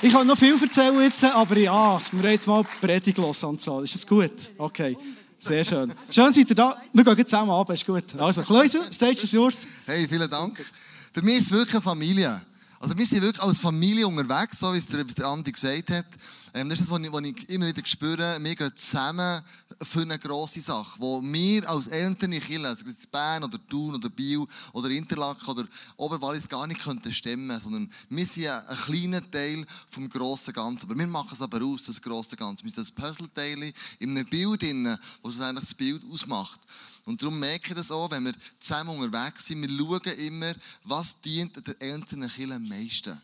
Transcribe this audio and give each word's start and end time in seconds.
Ich 0.00 0.12
kann 0.12 0.26
noch 0.28 0.38
viel 0.38 0.54
erzählen 0.60 1.00
jetzt, 1.00 1.24
aber 1.24 1.58
ja, 1.58 2.00
wir 2.12 2.22
haben 2.22 2.30
jetzt 2.30 2.46
mal 2.46 2.62
Predigt 2.80 3.18
los 3.18 3.40
so. 3.40 3.80
Ist 3.80 3.96
das 3.96 4.06
gut? 4.06 4.30
Okay. 4.56 4.96
Sehr 5.40 5.64
schön. 5.64 5.92
Schön 6.08 6.32
seid 6.32 6.50
ihr 6.50 6.54
da. 6.54 6.80
Wir 6.92 7.04
gehen 7.04 7.26
zusammen 7.26 7.50
ab, 7.50 7.68
ist 7.70 7.84
gut. 7.84 8.04
Also, 8.16 8.42
Kleusel, 8.42 8.80
Stage 8.92 9.22
is 9.24 9.32
yours. 9.32 9.66
Hey, 9.86 10.06
vielen 10.06 10.30
Dank. 10.30 10.64
Für 11.12 11.22
mich 11.22 11.38
ist 11.38 11.46
es 11.46 11.52
wirklich 11.52 11.74
eine 11.74 11.82
Familie. 11.82 12.40
Also 12.80 12.96
wir 12.96 13.06
sind 13.06 13.22
wirklich 13.22 13.42
als 13.42 13.58
Familie 13.58 14.06
unterwegs, 14.06 14.60
so 14.60 14.72
wie 14.72 14.78
es 14.78 14.86
der, 14.86 15.26
Andi 15.26 15.50
gesagt 15.50 15.90
hat. 15.90 16.06
Ähm, 16.54 16.68
das 16.68 16.80
ist 16.80 16.90
das, 16.90 17.00
was 17.00 17.22
ich, 17.22 17.50
immer 17.50 17.66
wieder 17.66 17.84
spüre. 17.84 18.38
Wir 18.40 18.54
gehen 18.54 18.76
zusammen 18.76 19.42
für 19.82 20.02
eine 20.02 20.18
grosse 20.18 20.60
Sache, 20.60 20.98
wo 20.98 21.20
wir 21.20 21.68
als 21.68 21.88
Eltern 21.88 22.32
in 22.32 22.40
Kirche, 22.40 22.68
also 22.68 22.84
Bern 23.10 23.42
oder 23.42 23.58
Thun 23.68 23.96
oder 23.96 24.08
Biel 24.08 24.44
oder 24.72 24.90
Interlaken 24.90 25.48
oder 25.48 25.64
Oberwallis 25.96 26.48
gar 26.48 26.68
nicht 26.68 26.80
könnten 26.80 27.12
stemmen, 27.12 27.60
sondern 27.60 27.90
wir 28.10 28.26
sind 28.26 28.46
ein, 28.46 28.66
ein 28.68 28.76
kleiner 28.76 29.30
Teil 29.30 29.66
vom 29.88 30.08
grossen 30.08 30.54
Ganzen. 30.54 30.88
Aber 30.88 30.98
wir 30.98 31.06
machen 31.08 31.30
es 31.32 31.42
aber 31.42 31.60
aus, 31.64 31.84
das 31.84 32.00
grosse 32.00 32.36
Ganze. 32.36 32.64
Wir 32.64 32.70
sind 32.70 32.88
das 32.88 32.92
Puzzleteil 32.92 33.72
in 33.98 34.10
einem 34.10 34.26
Bild, 34.26 34.62
drin, 34.62 34.84
das 34.84 35.40
eigentlich 35.40 35.64
das 35.64 35.74
Bild 35.74 36.04
ausmacht. 36.10 36.60
Und 37.08 37.22
darum 37.22 37.38
merke 37.38 37.68
ich 37.68 37.74
das 37.74 37.90
auch, 37.90 38.10
wenn 38.10 38.26
wir 38.26 38.34
zusammen 38.60 38.90
unterwegs 38.90 39.46
sind, 39.46 39.62
wir 39.62 39.70
schauen 39.70 40.18
immer, 40.18 40.52
was 40.84 41.18
dient 41.22 41.56
der 41.66 41.74
einzelnen 41.80 42.28
Kirche 42.28 42.54
am 42.54 42.68
meisten. 42.68 43.18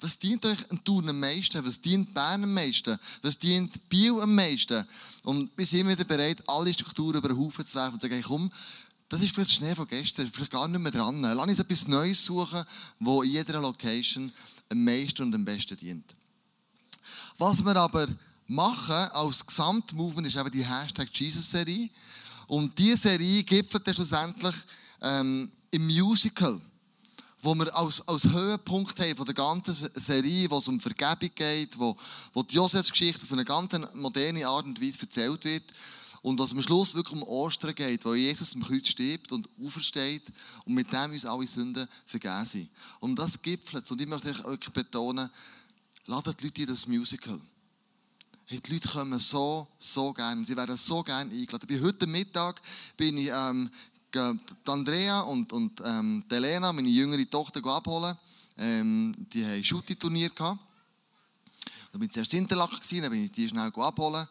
Was 0.00 0.18
dient 0.18 0.44
euch 0.44 0.70
ein 0.72 0.82
Thun 0.82 1.08
am 1.08 1.20
meisten? 1.20 1.64
Was 1.64 1.80
dient 1.80 2.12
Bern 2.12 2.42
am 2.42 2.52
meisten? 2.52 2.98
Was 3.22 3.38
dient 3.38 3.88
Biel 3.88 4.20
am 4.20 4.34
meisten? 4.34 4.84
Und 5.22 5.56
wir 5.56 5.64
sind 5.64 5.88
wieder 5.88 6.02
bereit, 6.02 6.42
alle 6.48 6.74
Strukturen 6.74 7.18
über 7.18 7.28
den 7.28 7.38
Haufen 7.38 7.64
zu 7.64 7.76
werfen 7.76 7.94
und 7.94 8.00
zu 8.00 8.08
sagen, 8.08 8.24
komm, 8.26 8.50
das 9.08 9.22
ist 9.22 9.32
vielleicht 9.32 9.52
Schnee 9.52 9.76
von 9.76 9.86
gestern, 9.86 10.26
vielleicht 10.28 10.50
gar 10.50 10.66
nicht 10.66 10.80
mehr 10.80 10.90
dran. 10.90 11.22
Lass 11.22 11.46
uns 11.46 11.60
etwas 11.60 11.86
Neues 11.86 12.26
suchen, 12.26 12.64
wo 12.98 13.22
in 13.22 13.30
jeder 13.30 13.60
Location 13.60 14.32
am 14.68 14.82
meisten 14.82 15.22
und 15.22 15.32
am 15.32 15.44
besten 15.44 15.76
dient. 15.76 16.12
Was 17.38 17.64
wir 17.64 17.76
aber 17.76 18.08
machen 18.48 19.10
als 19.12 19.46
Gesamtmovement 19.46 20.26
ist 20.26 20.34
eben 20.34 20.50
die 20.50 20.66
Hashtag 20.66 21.08
Jesus-Serie. 21.12 21.88
Und 22.46 22.78
diese 22.78 22.96
Serie 22.96 23.42
gipfelt 23.42 23.94
schlussendlich 23.94 24.54
ähm, 25.02 25.50
im 25.70 25.86
Musical 25.86 26.60
wo 27.46 27.54
wir 27.54 27.74
als, 27.76 28.06
als 28.08 28.28
Höhepunkt 28.28 28.98
haben 28.98 29.16
von 29.16 29.24
der 29.24 29.34
ganzen 29.34 29.74
Serie, 29.94 30.50
wo 30.50 30.58
es 30.58 30.66
um 30.68 30.80
Vergebung 30.80 31.30
geht, 31.34 31.78
wo, 31.78 31.96
wo 32.32 32.42
die 32.42 32.56
Josefs-Geschichte 32.56 33.22
auf 33.22 33.32
eine 33.32 33.44
ganz 33.44 33.72
moderne 33.94 34.46
Art 34.46 34.66
und 34.66 34.80
Weise 34.82 35.02
erzählt 35.02 35.44
wird. 35.44 35.62
Und 36.22 36.40
was 36.40 36.50
am 36.50 36.60
Schluss 36.60 36.96
wirklich 36.96 37.14
um 37.14 37.22
Ostern 37.22 37.72
geht, 37.72 38.04
wo 38.04 38.14
Jesus 38.14 38.54
im 38.54 38.64
Kreuz 38.64 38.88
stirbt 38.88 39.30
und 39.30 39.48
aufersteht 39.64 40.24
und 40.64 40.74
mit 40.74 40.92
dem 40.92 41.12
uns 41.12 41.24
alle 41.24 41.46
Sünden 41.46 41.86
vergeben 42.04 42.44
sind. 42.44 42.68
Und 42.98 43.16
das 43.16 43.40
gipfelt. 43.40 43.88
Und 43.88 44.00
ich 44.00 44.08
möchte 44.08 44.44
euch 44.44 44.72
betonen, 44.72 45.30
ladet 46.06 46.40
die 46.40 46.44
Leute 46.44 46.62
in 46.62 46.66
das 46.66 46.88
Musical. 46.88 47.40
Hey, 48.48 48.60
die 48.60 48.74
Leute 48.74 48.86
kommen 48.86 49.18
so, 49.18 49.66
so 49.76 50.12
gerne. 50.12 50.46
Sie 50.46 50.56
werden 50.56 50.76
so 50.76 51.02
gerne 51.02 51.32
eingeladen. 51.32 51.66
Bei 51.68 51.80
heute 51.80 52.06
Mittag 52.06 52.62
bin 52.96 53.18
ich 53.18 53.28
ähm, 53.34 53.68
Andrea 54.66 55.22
und, 55.22 55.52
und 55.52 55.82
ähm, 55.84 56.24
Elena, 56.30 56.72
meine 56.72 56.88
jüngere 56.88 57.28
Tochter, 57.28 57.60
abholen. 57.66 58.16
Ähm, 58.56 59.12
die 59.32 59.44
hatten 59.44 59.54
ein 59.54 59.64
Schutti-Turnier. 59.64 60.30
Da 60.36 60.44
war 60.46 62.02
ich 62.02 62.12
zuerst 62.12 62.34
in 62.34 62.44
Interlaken, 62.44 62.78
dann 63.02 63.10
bin 63.10 63.24
ich 63.24 63.32
die 63.32 63.48
schnell 63.48 63.72
abholen. 63.74 64.24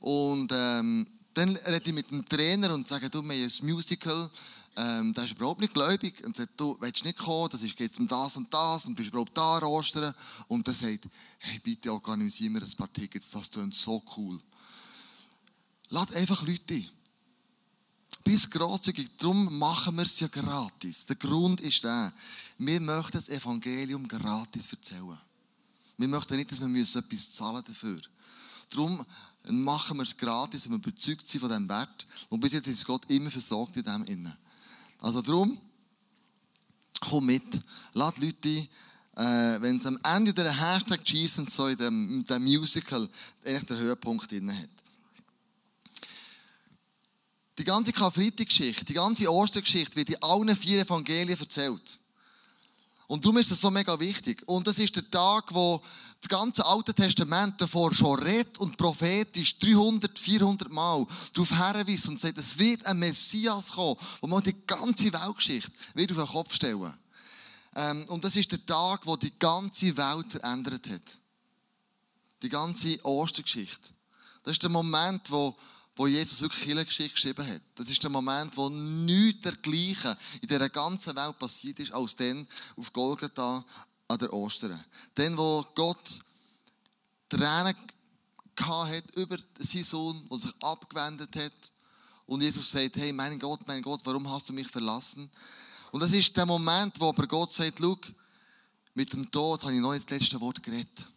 Und 0.00 0.52
ähm, 0.52 1.06
dann 1.32 1.56
rede 1.56 1.82
ich 1.86 1.94
mit 1.94 2.10
dem 2.10 2.28
Trainer 2.28 2.74
und 2.74 2.86
sage, 2.86 3.08
du, 3.08 3.22
wir 3.22 3.34
haben 3.34 3.50
ein 3.50 3.66
Musical. 3.66 4.30
Ähm, 4.76 5.14
der 5.14 5.24
ist 5.24 5.32
überhaupt 5.32 5.60
nicht 5.60 5.72
gläubig 5.72 6.24
und 6.26 6.36
sagt, 6.36 6.58
du 6.58 6.76
willst 6.80 7.04
nicht 7.04 7.18
kommen, 7.18 7.48
das 7.50 7.60
geht 7.76 7.98
um 7.98 8.08
das 8.08 8.36
und 8.36 8.52
das 8.52 8.86
und 8.86 8.96
bist 8.96 9.10
überhaupt 9.10 9.36
da 9.36 9.62
Ostern. 9.62 10.14
Und 10.48 10.66
er 10.66 10.74
sagt, 10.74 11.08
hey, 11.38 11.60
bitte 11.60 11.92
organisieren 11.92 12.54
wir 12.54 12.62
ein 12.62 12.72
paar 12.76 12.92
Tickets, 12.92 13.30
das 13.30 13.50
klingt 13.50 13.74
so 13.74 14.02
cool. 14.16 14.40
Lad 15.90 16.14
einfach 16.16 16.42
Leute 16.42 16.74
ein 16.74 16.90
bist 18.24 18.50
grosszügig, 18.50 19.10
darum 19.18 19.58
machen 19.58 19.96
wir 19.96 20.02
es 20.02 20.18
ja 20.18 20.28
gratis. 20.28 21.04
Der 21.06 21.16
Grund 21.16 21.60
ist 21.60 21.84
der, 21.84 22.12
wir 22.58 22.80
möchten 22.80 23.18
das 23.18 23.28
Evangelium 23.28 24.08
gratis 24.08 24.72
erzählen. 24.72 25.18
Wir 25.98 26.08
möchten 26.08 26.36
nicht, 26.36 26.50
dass 26.50 26.60
wir 26.60 26.66
etwas 26.66 27.32
zahlen 27.32 27.62
dafür. 27.64 28.00
Darum 28.70 29.04
machen 29.48 29.98
wir 29.98 30.04
es 30.04 30.16
gratis, 30.16 30.64
wenn 30.64 30.72
wir 30.72 30.88
überzeugt 30.88 31.28
sind 31.28 31.40
von 31.40 31.50
diesem 31.50 31.68
Wert. 31.68 32.06
Und 32.30 32.40
bis 32.40 32.54
jetzt 32.54 32.66
ist 32.66 32.86
Gott 32.86 33.08
immer 33.10 33.30
versorgt 33.30 33.76
in 33.76 33.84
dem 33.84 34.04
Innen. 34.04 34.36
Also 35.00 35.22
darum, 35.22 35.58
komm 37.00 37.26
mit, 37.26 37.44
lad 37.92 38.18
Leute 38.18 38.68
äh, 39.16 39.60
wenn 39.60 39.76
es 39.76 39.86
am 39.86 39.98
Ende 40.02 40.34
der 40.34 40.52
Hashtag 40.52 41.00
Jesus 41.04 41.54
so 41.54 41.68
in 41.68 41.76
dem, 41.78 42.10
in 42.10 42.24
dem 42.24 42.42
Musical 42.42 43.08
eigentlich 43.44 43.66
der 43.66 43.78
Höhepunkt 43.78 44.30
drin 44.30 44.50
hat. 44.50 44.70
Die 47.58 47.64
ganze 47.64 47.92
Karfreitag-Geschichte, 47.92 48.84
die 48.86 48.94
ganze 48.94 49.32
Ostergeschichte 49.32 49.96
wird 49.96 50.10
in 50.10 50.22
allen 50.22 50.56
vier 50.56 50.80
Evangelien 50.80 51.38
erzählt. 51.38 52.00
Und 53.06 53.24
darum 53.24 53.38
ist 53.38 53.50
das 53.52 53.60
so 53.60 53.70
mega 53.70 53.98
wichtig. 54.00 54.42
Und 54.46 54.66
das 54.66 54.78
ist 54.78 54.96
der 54.96 55.08
Tag, 55.08 55.54
wo 55.54 55.80
das 56.24 56.38
ganze 56.38 56.64
Alte 56.64 56.94
Testament 56.94 57.60
davor 57.60 57.92
schon 57.92 58.18
redet 58.18 58.56
und 58.58 58.78
prophetisch 58.78 59.58
300, 59.58 60.18
400 60.18 60.72
Mal 60.72 61.06
darauf 61.34 61.50
hinweist 61.50 62.08
und 62.08 62.20
sagt, 62.20 62.38
es 62.38 62.56
wird 62.58 62.86
ein 62.86 62.98
Messias 62.98 63.72
kommen, 63.72 63.96
wo 64.22 64.26
man 64.26 64.42
die 64.42 64.56
ganze 64.66 65.12
Weltgeschichte 65.12 65.70
wird 65.94 66.12
auf 66.12 66.16
den 66.16 66.26
Kopf 66.26 66.54
stellen. 66.54 66.94
Ähm, 67.76 68.06
und 68.08 68.24
das 68.24 68.36
ist 68.36 68.50
der 68.52 68.64
Tag, 68.64 69.06
wo 69.06 69.16
die 69.16 69.38
ganze 69.38 69.94
Welt 69.96 70.32
verändert 70.32 70.88
hat. 70.88 71.18
Die 72.42 72.48
ganze 72.48 73.04
Ostergeschichte. 73.04 73.90
Das 74.44 74.52
ist 74.52 74.62
der 74.62 74.70
Moment, 74.70 75.30
wo 75.30 75.54
wo 75.96 76.08
Jesus 76.08 76.40
wirklich 76.40 76.64
Kirchengeschichte 76.64 77.14
geschrieben 77.14 77.46
hat. 77.46 77.62
Das 77.76 77.88
ist 77.88 78.02
der 78.02 78.10
Moment, 78.10 78.56
wo 78.56 78.68
nichts 78.68 79.42
dergleichen 79.42 80.16
in 80.40 80.48
dieser 80.48 80.68
ganzen 80.68 81.14
Welt 81.14 81.38
passiert 81.38 81.78
ist, 81.78 81.92
als 81.92 82.16
dann 82.16 82.48
auf 82.76 82.92
Golgatha 82.92 83.64
an 84.08 84.18
der 84.18 84.32
Ostern. 84.32 84.78
Dann, 85.14 85.36
wo 85.36 85.64
Gott 85.74 86.20
Tränen 87.28 87.74
hat 88.60 89.16
über 89.16 89.36
seinen 89.58 89.84
Sohn, 89.84 90.28
der 90.28 90.38
sich 90.38 90.54
abgewendet 90.62 91.34
hat. 91.36 91.72
Und 92.26 92.42
Jesus 92.42 92.70
sagt, 92.70 92.96
hey, 92.96 93.12
mein 93.12 93.38
Gott, 93.38 93.60
mein 93.66 93.82
Gott, 93.82 94.00
warum 94.04 94.30
hast 94.30 94.48
du 94.48 94.52
mich 94.52 94.68
verlassen? 94.68 95.28
Und 95.90 96.00
das 96.00 96.12
ist 96.12 96.36
der 96.36 96.46
Moment, 96.46 96.98
wo 96.98 97.08
aber 97.08 97.26
Gott 97.26 97.54
sagt, 97.54 97.78
schau, 97.80 97.98
mit 98.94 99.12
dem 99.12 99.30
Tod 99.30 99.62
habe 99.62 99.74
ich 99.74 99.80
noch 99.80 99.92
nicht 99.92 100.10
das 100.10 100.18
letzte 100.18 100.40
Wort 100.40 100.62
geredet. 100.62 101.08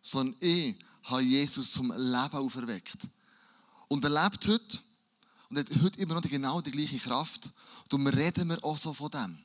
Sondern 0.00 0.36
ich 0.40 0.76
habe 1.04 1.22
Jesus 1.22 1.72
zum 1.72 1.88
Leben 1.90 2.36
auferweckt. 2.36 3.08
Und 3.88 4.04
er 4.04 4.10
lebt 4.10 4.46
heute 4.46 4.78
und 5.50 5.58
hat 5.58 5.66
heute 5.82 6.00
immer 6.00 6.14
noch 6.14 6.22
genau 6.22 6.60
die 6.60 6.70
gleiche 6.70 6.98
Kraft. 6.98 7.50
Darum 7.88 8.06
reden 8.06 8.48
wir 8.48 8.64
auch 8.64 8.78
so 8.78 8.94
von 8.94 9.10
dem. 9.10 9.38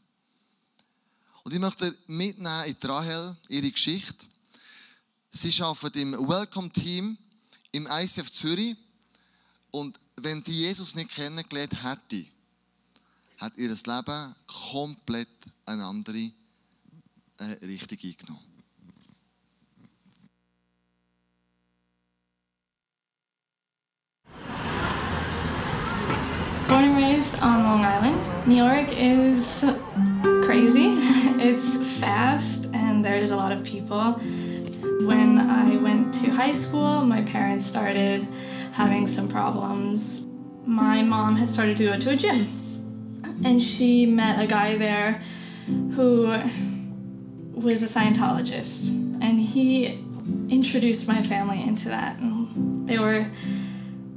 Und 1.47 1.53
ich 1.53 1.59
möchte 1.61 1.95
mitnehmen 2.07 2.65
in 2.65 2.89
Rahel, 2.89 3.37
ihre 3.47 3.71
Geschichte. 3.71 4.25
Sie 5.31 5.63
arbeitet 5.63 5.95
im 5.95 6.11
Welcome 6.27 6.69
Team 6.69 7.17
im 7.71 7.87
ICF 7.89 8.29
Zürich. 8.33 8.75
Und 9.71 9.97
wenn 10.17 10.43
sie 10.43 10.51
Jesus 10.51 10.93
nicht 10.95 11.09
kennengelernt 11.09 11.71
hätte, 11.81 12.25
hat 13.37 13.55
ihr 13.55 13.69
Leben 13.69 14.35
komplett 14.45 15.29
eine 15.65 15.85
andere 15.85 16.31
äh, 17.37 17.43
Richtung 17.65 17.97
eingenommen. 18.03 18.43
Born 26.67 26.83
and 26.83 26.97
raised 26.97 27.41
on 27.41 27.63
Long 27.63 27.85
Island. 27.85 28.47
New 28.47 28.57
York 28.57 28.91
is 28.91 29.63
crazy. 30.47 30.95
Mm. 30.95 31.41
It's 31.49 31.99
fast 31.99 32.69
and 32.73 33.03
there's 33.03 33.31
a 33.31 33.35
lot 33.35 33.51
of 33.51 33.65
people. 33.65 34.13
When 35.11 35.37
I 35.39 35.75
went 35.75 36.13
to 36.21 36.31
high 36.31 36.53
school, 36.53 37.03
my 37.03 37.21
parents 37.23 37.65
started 37.65 38.25
having 38.71 39.07
some 39.07 39.27
problems. 39.27 40.25
My 40.65 41.03
mom 41.03 41.35
had 41.35 41.49
started 41.49 41.75
to 41.77 41.85
go 41.91 41.99
to 41.99 42.09
a 42.11 42.15
gym 42.15 42.47
and 43.43 43.61
she 43.61 44.05
met 44.05 44.41
a 44.41 44.47
guy 44.47 44.77
there 44.77 45.21
who 45.95 46.27
was 47.67 47.83
a 47.83 47.89
Scientologist 47.99 48.91
and 49.21 49.41
he 49.41 49.99
introduced 50.49 51.09
my 51.09 51.21
family 51.21 51.61
into 51.61 51.89
that. 51.89 52.15
They 52.87 52.99
were 52.99 53.29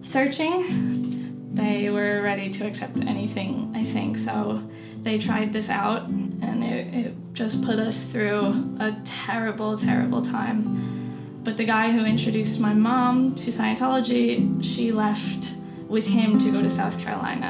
searching 0.01 1.10
they 1.53 1.91
were 1.91 2.23
ready 2.23 2.49
to 2.51 2.67
accept 2.67 3.01
anything, 3.01 3.73
I 3.75 3.83
think. 3.83 4.17
So 4.17 4.63
they 5.03 5.19
tried 5.19 5.53
this 5.53 5.69
out, 5.69 6.09
and 6.09 6.63
it, 6.63 6.95
it 6.95 7.15
just 7.33 7.65
put 7.65 7.79
us 7.79 8.13
through 8.13 8.77
a 8.79 8.97
terrible, 9.05 9.77
terrible 9.77 10.23
time. 10.23 11.41
But 11.43 11.57
the 11.57 11.65
guy 11.65 11.91
who 11.91 12.05
introduced 12.05 12.61
my 12.61 12.75
mom 12.75 13.35
to 13.35 13.51
Scientology, 13.51 14.63
she 14.63 14.93
left 14.93 15.55
with 15.89 16.07
him 16.07 16.39
to 16.39 16.53
go 16.53 16.61
to 16.61 16.71
South 16.71 17.01
Carolina. 17.01 17.49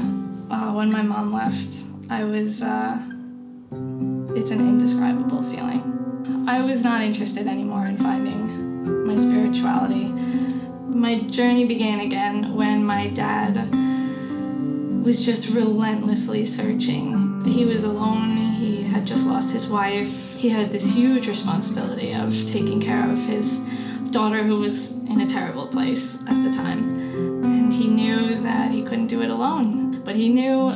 Uh, 0.51 0.73
when 0.73 0.91
my 0.91 1.03
mom 1.03 1.33
left, 1.33 1.85
I 2.09 2.25
was, 2.25 2.63
uh, 2.63 2.99
it's 4.37 4.51
an 4.51 4.61
indescribable 4.61 5.43
feeling. 5.43 6.45
I 6.49 6.63
was 6.63 6.83
not 6.83 7.03
interested 7.03 7.47
anymore 7.47 7.87
in 7.87 7.97
finding 7.97 9.07
my 9.07 9.17
spirituality. 9.17 10.13
My 11.01 11.19
journey 11.21 11.65
began 11.65 12.01
again 12.01 12.55
when 12.55 12.85
my 12.85 13.07
dad 13.09 13.57
was 15.03 15.25
just 15.25 15.55
relentlessly 15.55 16.45
searching. 16.45 17.41
He 17.41 17.65
was 17.65 17.85
alone, 17.85 18.37
he 18.37 18.83
had 18.83 19.07
just 19.07 19.27
lost 19.27 19.55
his 19.55 19.71
wife, 19.71 20.35
he 20.35 20.51
had 20.51 20.71
this 20.71 20.95
huge 20.95 21.27
responsibility 21.27 22.13
of 22.13 22.35
taking 22.47 22.83
care 22.83 23.11
of 23.11 23.17
his 23.25 23.61
daughter 24.11 24.43
who 24.43 24.59
was 24.59 25.03
in 25.05 25.23
a 25.23 25.27
terrible 25.27 25.67
place 25.69 26.23
at 26.29 26.45
the 26.45 26.51
time. 26.51 26.91
And 27.45 27.73
he 27.73 27.89
knew 27.89 28.39
that 28.43 28.71
he 28.71 28.83
couldn't 28.83 29.07
do 29.07 29.23
it 29.23 29.31
alone, 29.31 30.03
but 30.03 30.17
he 30.17 30.29
knew 30.29 30.71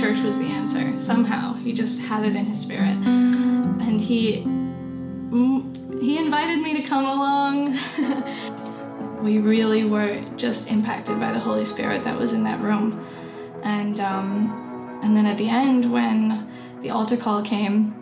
church 0.00 0.22
was 0.22 0.38
the 0.38 0.46
answer 0.46 0.98
somehow. 0.98 1.52
He 1.56 1.74
just 1.74 2.00
had 2.06 2.24
it 2.24 2.34
in 2.34 2.46
his 2.46 2.58
spirit. 2.58 2.96
And 3.04 4.00
he 4.00 4.44
mm, 4.44 6.00
he 6.00 6.16
invited 6.16 6.62
me 6.62 6.80
to 6.80 6.88
come 6.88 7.04
along. 7.04 7.76
we 9.22 9.38
really 9.38 9.84
were 9.84 10.20
just 10.36 10.70
impacted 10.70 11.18
by 11.18 11.32
the 11.32 11.38
Holy 11.38 11.64
Spirit 11.64 12.02
that 12.04 12.18
was 12.18 12.32
in 12.32 12.44
that 12.44 12.60
room. 12.60 13.04
And 13.62 14.00
um, 14.00 15.00
and 15.02 15.16
then 15.16 15.26
at 15.26 15.38
the 15.38 15.48
end 15.48 15.92
when 15.92 16.48
the 16.80 16.90
altar 16.90 17.16
call 17.16 17.42
came, 17.42 17.94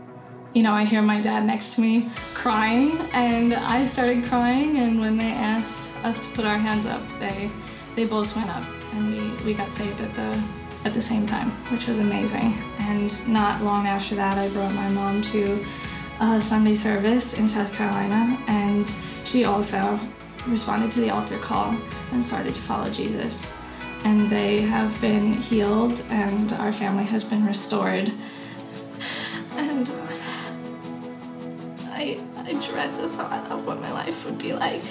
you 0.52 0.62
know, 0.62 0.72
I 0.72 0.84
hear 0.84 1.02
my 1.02 1.20
dad 1.20 1.44
next 1.44 1.74
to 1.74 1.80
me 1.80 2.08
crying, 2.34 2.98
and 3.12 3.54
I 3.54 3.84
started 3.84 4.24
crying. 4.24 4.78
And 4.78 5.00
when 5.00 5.16
they 5.16 5.32
asked 5.32 5.96
us 6.04 6.26
to 6.26 6.34
put 6.34 6.44
our 6.44 6.58
hands 6.58 6.86
up, 6.86 7.02
they 7.18 7.50
they 7.94 8.04
both 8.04 8.36
went 8.36 8.50
up, 8.50 8.64
and 8.94 9.12
we, 9.12 9.44
we 9.44 9.54
got 9.54 9.72
saved 9.72 10.00
at 10.00 10.14
the 10.14 10.42
at 10.84 10.94
the 10.94 11.02
same 11.02 11.26
time, 11.26 11.50
which 11.72 11.88
was 11.88 11.98
amazing. 11.98 12.54
And 12.80 13.28
not 13.28 13.62
long 13.62 13.86
after 13.86 14.14
that, 14.14 14.38
I 14.38 14.48
brought 14.50 14.72
my 14.74 14.88
mom 14.90 15.22
to 15.22 15.64
a 16.20 16.40
Sunday 16.40 16.74
service 16.74 17.38
in 17.38 17.48
South 17.48 17.72
Carolina, 17.74 18.38
and 18.46 18.90
she 19.24 19.44
also 19.44 19.98
responded 20.48 20.92
to 20.92 21.00
the 21.00 21.10
altar 21.10 21.38
call 21.38 21.76
and 22.12 22.24
started 22.24 22.54
to 22.54 22.60
follow 22.60 22.88
Jesus. 22.90 23.54
And 24.04 24.28
they 24.30 24.60
have 24.60 25.00
been 25.00 25.34
healed, 25.34 26.04
and 26.10 26.52
our 26.52 26.72
family 26.72 27.04
has 27.04 27.24
been 27.24 27.44
restored. 27.44 28.12
And 29.56 29.88
uh, 29.88 30.06
I, 31.92 32.20
I 32.36 32.52
dread 32.60 32.94
the 32.98 33.08
thought 33.08 33.50
of 33.50 33.66
what 33.66 33.80
my 33.80 33.90
life 33.90 34.26
would 34.26 34.36
be 34.36 34.52
like 34.52 34.82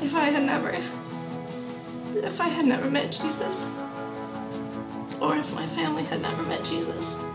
if 0.00 0.14
I 0.14 0.26
had 0.26 0.44
never, 0.44 0.70
if 0.70 2.40
I 2.40 2.46
had 2.46 2.64
never 2.64 2.88
met 2.88 3.10
Jesus, 3.10 3.76
or 5.20 5.36
if 5.36 5.52
my 5.52 5.66
family 5.66 6.04
had 6.04 6.22
never 6.22 6.44
met 6.44 6.64
Jesus. 6.64 7.18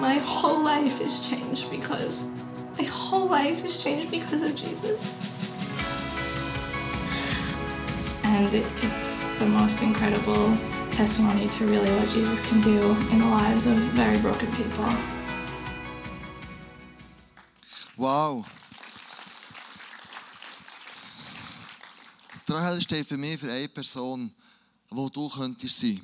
My 0.00 0.14
whole 0.14 0.62
life 0.62 1.00
is 1.00 1.28
changed 1.28 1.70
because 1.70 2.28
my 2.78 2.84
whole 2.84 3.26
life 3.26 3.64
is 3.64 3.82
changed 3.82 4.08
because 4.08 4.44
of 4.44 4.54
Jesus. 4.54 5.37
And 8.38 8.54
it's 8.54 9.26
the 9.40 9.46
most 9.46 9.82
incredible 9.82 10.56
testimony 10.92 11.48
to 11.48 11.66
really 11.66 11.90
what 11.90 12.08
Jesus 12.08 12.40
can 12.48 12.60
do 12.60 12.94
in 13.10 13.18
the 13.18 13.26
lives 13.26 13.66
of 13.66 13.74
very 13.96 14.16
broken 14.18 14.46
people. 14.52 14.86
Wow. 17.96 18.44
Die 22.46 22.52
Rahel 22.52 22.80
steht 22.80 23.08
für 23.08 23.16
mich 23.16 23.38
für 23.38 23.50
eine 23.50 23.68
Person, 23.68 24.30
wo 24.88 25.08
du 25.08 25.28
könntest 25.28 25.80
sein. 25.80 26.00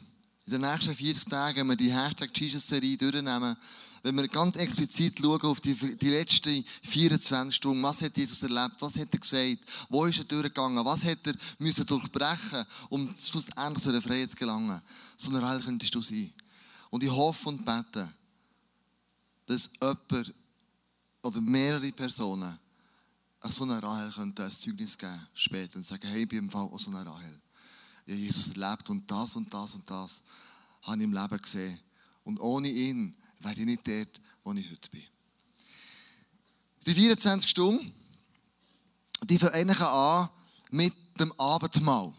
In 0.46 0.54
den 0.54 0.62
nächsten 0.62 0.92
40 0.92 1.26
Tagen, 1.26 1.60
wenn 1.60 1.68
wir 1.68 1.76
die 1.76 1.92
Hashtag 1.92 2.30
Jesus-Serie 2.34 2.96
durchnehmen, 2.96 3.56
wenn 4.04 4.16
wir 4.16 4.28
ganz 4.28 4.56
explizit 4.56 5.18
schauen 5.18 5.40
auf 5.40 5.62
die, 5.62 5.74
die 5.74 6.10
letzten 6.10 6.62
24 6.82 7.56
Stunden, 7.56 7.82
was 7.82 8.02
hat 8.02 8.14
Jesus 8.14 8.42
erlebt, 8.42 8.74
was 8.80 8.96
hat 8.96 9.08
er 9.10 9.18
gesagt, 9.18 9.58
wo 9.88 10.04
ist 10.04 10.18
er 10.18 10.24
durchgegangen, 10.24 10.84
was 10.84 11.04
hat 11.04 11.26
er 11.26 11.34
müssen 11.58 11.86
durchbrechen, 11.86 12.66
um 12.90 13.14
schlussendlich 13.18 13.82
zu 13.82 13.92
der 13.92 14.02
Freiheit 14.02 14.30
zu 14.30 14.36
gelangen. 14.36 14.78
So 15.16 15.30
eine 15.30 15.40
Rahel 15.40 15.62
könntest 15.62 15.94
du 15.94 16.02
sein. 16.02 16.30
Und 16.90 17.02
ich 17.02 17.10
hoffe 17.10 17.48
und 17.48 17.64
bete, 17.64 18.06
dass 19.46 19.70
jemand 19.80 20.34
oder 21.22 21.40
mehrere 21.40 21.90
Personen 21.92 22.58
an 23.40 23.50
so 23.50 23.64
einer 23.64 23.82
Rahel 23.82 24.12
könnten 24.12 24.42
ein 24.42 24.52
Zeugnis 24.52 24.98
geben 24.98 25.28
später 25.34 25.76
und 25.76 25.86
sagen, 25.86 26.06
hey, 26.08 26.24
ich 26.24 26.28
bin 26.28 26.40
im 26.40 26.50
Fall 26.50 26.64
auch 26.64 26.78
so 26.78 26.90
eine 26.90 27.06
Rahel. 27.06 27.40
Habe 28.02 28.12
Jesus 28.12 28.54
erlebt 28.54 28.90
und 28.90 29.10
das 29.10 29.34
und 29.34 29.52
das 29.52 29.74
und 29.76 29.88
das 29.88 30.22
habe 30.82 30.98
ich 30.98 31.04
im 31.04 31.14
Leben 31.14 31.40
gesehen. 31.40 31.80
Und 32.24 32.38
ohne 32.38 32.68
ihn 32.68 33.16
wäre 33.44 33.60
ich 33.60 33.66
nicht 33.66 33.86
dort, 33.86 34.20
wo 34.42 34.52
ich 34.52 34.70
heute 34.70 34.90
bin. 34.90 35.02
Die 36.86 36.94
24 36.94 37.50
Stunden, 37.50 37.92
die 39.22 39.38
fangen 39.38 39.70
an 39.70 40.28
mit 40.70 40.92
dem 41.18 41.32
Abendmahl. 41.38 42.12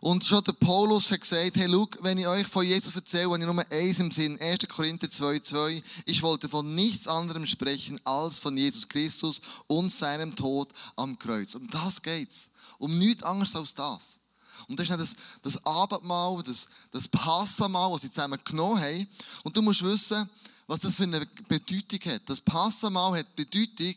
Und 0.00 0.24
schon 0.24 0.44
der 0.44 0.52
Paulus 0.52 1.10
hat 1.10 1.22
gesagt, 1.22 1.56
hey, 1.56 1.68
schau, 1.68 1.88
wenn 2.02 2.18
ich 2.18 2.26
euch 2.26 2.46
von 2.46 2.64
Jesus 2.64 2.94
erzähle, 2.94 3.30
habe 3.30 3.38
ich 3.38 3.46
nur 3.46 3.72
eins 3.72 3.98
im 3.98 4.10
Sinn. 4.10 4.40
1. 4.40 4.68
Korinther 4.68 5.08
2,2. 5.08 5.82
Ich 6.04 6.22
wollte 6.22 6.48
von 6.48 6.74
nichts 6.74 7.08
anderem 7.08 7.46
sprechen, 7.46 7.98
als 8.04 8.38
von 8.38 8.56
Jesus 8.56 8.88
Christus 8.88 9.40
und 9.66 9.90
seinem 9.90 10.36
Tod 10.36 10.68
am 10.96 11.18
Kreuz. 11.18 11.54
Um 11.54 11.68
das 11.70 12.02
geht's. 12.02 12.50
Um 12.78 12.98
nichts 12.98 13.22
anderes 13.22 13.56
als 13.56 13.74
das. 13.74 14.20
Und 14.68 14.78
das 14.78 14.88
ist 14.88 14.98
nicht 14.98 15.16
das, 15.42 15.64
Abendmahl, 15.66 16.42
das, 16.42 16.68
das 16.90 17.08
Passamahl, 17.08 17.92
das 17.92 18.02
sie 18.02 18.10
zusammen 18.10 18.38
genommen 18.44 18.80
haben. 18.80 19.08
Und 19.44 19.56
du 19.56 19.62
musst 19.62 19.82
wissen, 19.82 20.28
was 20.66 20.80
das 20.80 20.96
für 20.96 21.04
eine 21.04 21.24
Bedeutung 21.48 22.12
hat. 22.12 22.22
Das 22.26 22.40
Passamahl 22.40 23.18
hat 23.18 23.26
die 23.36 23.44
Bedeutung, 23.44 23.94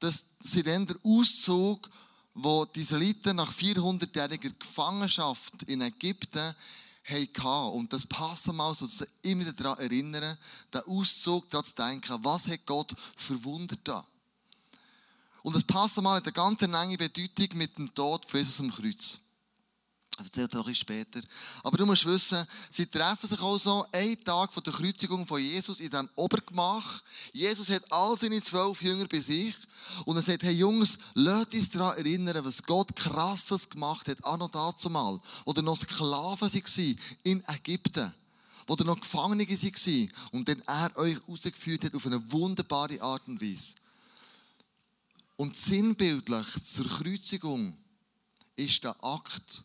dass 0.00 0.24
sie 0.40 0.62
dann 0.62 0.86
der 0.86 0.96
Auszug 1.02 1.88
wo 2.38 2.66
die 2.66 2.82
Israeliten 2.82 3.36
nach 3.36 3.50
400-jähriger 3.50 4.52
Gefangenschaft 4.58 5.62
in 5.64 5.80
Ägypten 5.80 6.54
hatten. 7.04 7.72
Und 7.72 7.92
das 7.92 8.06
passen 8.06 8.54
mal 8.56 8.74
so, 8.74 8.86
dass 8.86 8.98
sie 8.98 9.06
immer 9.22 9.50
daran 9.52 9.78
erinnern, 9.78 10.36
den 10.72 10.80
Auszug 10.82 11.48
daran 11.50 11.64
zu 11.64 11.74
denken, 11.76 12.18
was 12.22 12.48
hat 12.48 12.66
Gott 12.66 12.94
verwundert 13.16 13.80
da. 13.84 14.06
Und 15.42 15.56
das 15.56 15.64
passt 15.64 15.96
mal 16.02 16.16
hat 16.16 16.24
eine 16.24 16.32
ganz 16.32 16.60
enge 16.60 16.98
Bedeutung 16.98 17.56
mit 17.56 17.78
dem 17.78 17.94
Tod 17.94 18.26
von 18.26 18.40
Jesus 18.40 18.60
am 18.60 18.70
Kreuz. 18.70 19.18
Erzähle 20.18 20.48
das 20.48 20.66
ein 20.66 20.74
später. 20.74 21.20
Aber 21.62 21.76
du 21.76 21.84
musst 21.84 22.06
wissen, 22.06 22.46
sie 22.70 22.86
treffen 22.86 23.28
sich 23.28 23.38
auch 23.38 23.58
so 23.58 23.84
einen 23.92 24.22
Tag 24.24 24.52
von 24.52 24.62
der 24.62 24.72
Kreuzigung 24.72 25.26
von 25.26 25.40
Jesus 25.40 25.78
in 25.78 25.90
diesem 25.90 26.08
Obergemach. 26.14 27.02
Jesus 27.32 27.68
hat 27.68 27.82
all 27.92 28.16
seine 28.16 28.40
zwölf 28.40 28.80
Jünger 28.80 29.06
bei 29.08 29.20
sich. 29.20 29.54
Und 30.06 30.16
er 30.16 30.22
sagt, 30.22 30.42
hey 30.42 30.54
Jungs, 30.54 30.98
lasst 31.14 31.54
uns 31.54 31.70
daran 31.70 31.98
erinnern, 31.98 32.44
was 32.44 32.62
Gott 32.62 32.96
krasses 32.96 33.68
gemacht 33.68 34.08
hat, 34.08 34.24
auch 34.24 34.38
noch 34.38 34.50
dazu 34.50 34.88
mal, 34.88 35.20
wo 35.44 35.52
er 35.52 35.62
noch 35.62 35.76
Sklaven 35.76 36.50
waren 36.50 36.98
in 37.22 37.44
Ägypten. 37.48 38.12
Wo 38.66 38.74
er 38.74 38.84
noch 38.84 39.00
Gefangene 39.00 39.46
waren 39.46 40.10
und 40.32 40.48
dann 40.48 40.62
er 40.66 40.96
euch 40.96 41.16
rausgeführt 41.28 41.84
hat 41.84 41.94
auf 41.94 42.06
eine 42.06 42.32
wunderbare 42.32 43.00
Art 43.02 43.28
und 43.28 43.40
Weise. 43.40 43.74
Und 45.36 45.56
sinnbildlich 45.56 46.46
zur 46.64 46.88
Kreuzigung 46.88 47.76
ist 48.56 48.82
der 48.82 48.96
Akt, 49.04 49.62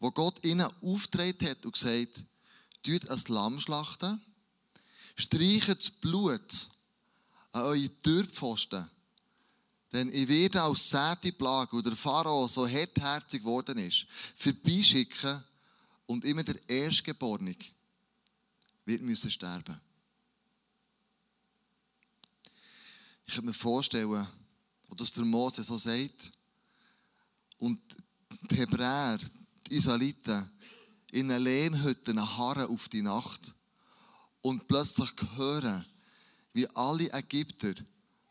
wo 0.00 0.10
Gott 0.10 0.44
ihnen 0.44 0.68
auftreten 0.82 1.48
hat 1.48 1.64
und 1.64 1.72
gesagt, 1.72 2.24
tut 2.82 3.08
ein 3.08 3.22
Lamm 3.28 3.60
schlachten, 3.60 4.20
streicht 5.14 5.68
das 5.68 5.90
Blut 5.90 6.68
an 7.52 7.62
eure 7.62 8.02
Türpfosten, 8.02 8.88
denn 9.92 10.12
ich 10.12 10.28
werde 10.28 10.62
als 10.62 10.88
zehnte 10.88 11.32
Plage, 11.32 11.76
wo 11.76 11.80
der 11.80 11.96
Pharao 11.96 12.48
so 12.48 12.66
hartherzig 12.66 13.42
geworden 13.42 13.78
ist, 13.78 14.06
vorbeischicken 14.34 15.42
und 16.06 16.24
immer 16.24 16.44
der 16.44 16.56
Erstgeborene 16.68 17.56
wird 18.84 19.02
müssen 19.02 19.30
sterben. 19.30 19.80
Ich 23.26 23.34
kann 23.34 23.44
mir 23.44 23.52
vorstellen, 23.52 24.26
wo 24.88 24.94
das 24.94 25.12
der 25.12 25.24
Mose 25.24 25.62
so 25.62 25.76
sagt 25.76 26.32
und 27.58 27.80
die 28.50 28.56
Hebräer, 28.56 29.18
die 29.70 29.76
Israeliten 29.76 30.50
in 31.12 31.30
einer 31.30 31.40
Lehmhütte 31.40 32.14
harren 32.36 32.68
auf 32.68 32.88
die 32.88 33.02
Nacht 33.02 33.54
und 34.42 34.66
plötzlich 34.68 35.10
hören, 35.36 35.84
wie 36.52 36.66
alle 36.68 37.12
Ägypter, 37.12 37.74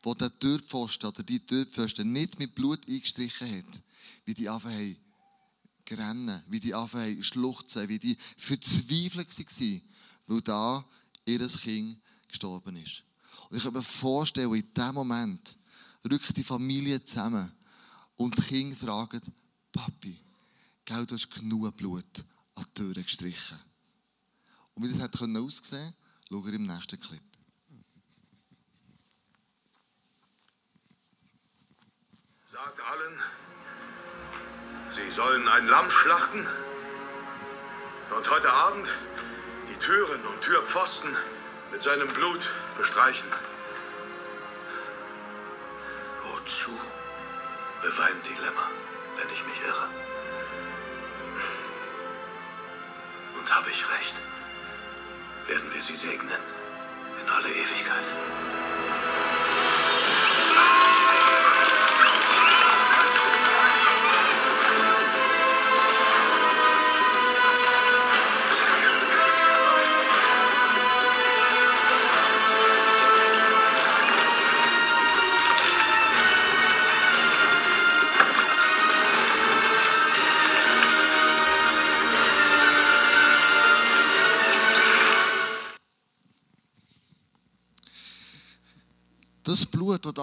wo 0.03 0.13
der 0.13 0.37
Türpfosten 0.37 1.09
oder 1.09 1.23
die 1.23 1.39
Türpfosten 1.39 2.11
nicht 2.11 2.39
mit 2.39 2.55
Blut 2.55 2.87
eingestrichen 2.87 3.57
hat, 3.57 3.83
wie 4.25 4.33
die 4.33 4.49
anfangen 4.49 4.97
rennen, 5.91 6.43
wie 6.47 6.59
die 6.59 6.73
anfangen 6.73 7.23
schluchzen, 7.23 7.89
wie 7.89 7.99
die 7.99 8.15
verzweifelt 8.37 9.37
waren, 9.37 9.81
weil 10.27 10.41
da 10.41 10.85
ihr 11.25 11.47
Kind 11.47 11.99
gestorben 12.27 12.75
ist. 12.75 13.03
Und 13.49 13.57
ich 13.57 13.63
kann 13.63 13.73
mir 13.73 13.81
vorstellen, 13.81 14.53
in 14.53 14.73
diesem 14.73 14.93
Moment 14.93 15.57
rückt 16.09 16.37
die 16.37 16.43
Familie 16.43 17.03
zusammen 17.03 17.51
und 18.17 18.37
die 18.37 18.41
Kinder 18.41 18.75
fragen, 18.75 19.21
Papi, 19.71 20.19
Gell, 20.89 21.05
du 21.05 21.13
hast 21.13 21.29
genug 21.29 21.77
Blut 21.77 22.25
an 22.55 22.65
die 22.65 22.73
Türen 22.73 23.03
gestrichen. 23.03 23.59
Und 24.73 24.83
wie 24.83 24.91
das 24.91 25.03
hat 25.03 25.21
aussehen 25.21 25.93
konnte, 26.31 26.49
schau 26.49 26.55
im 26.55 26.65
nächsten 26.65 26.99
Clip. 26.99 27.21
Sagt 32.43 32.81
allen, 32.81 33.23
sie 34.89 35.11
sollen 35.11 35.47
ein 35.47 35.67
Lamm 35.67 35.91
schlachten 35.91 36.43
und 38.17 38.31
heute 38.31 38.51
Abend 38.51 38.91
die 39.71 39.77
Türen 39.77 40.25
und 40.25 40.41
Türpfosten 40.41 41.15
mit 41.71 41.83
seinem 41.83 42.07
Blut 42.07 42.49
bestreichen. 42.79 43.29
Wozu 46.23 46.71
beweint 47.83 48.25
Lämmer, 48.41 48.71
wenn 49.17 49.29
ich 49.29 49.45
mich 49.45 49.61
irre? 49.67 50.08
Und 53.39 53.55
habe 53.55 53.69
ich 53.69 53.83
recht, 53.89 54.21
werden 55.47 55.73
wir 55.73 55.81
sie 55.81 55.95
segnen 55.95 56.41
in 57.23 57.29
alle 57.29 57.47
Ewigkeit. 57.47 58.13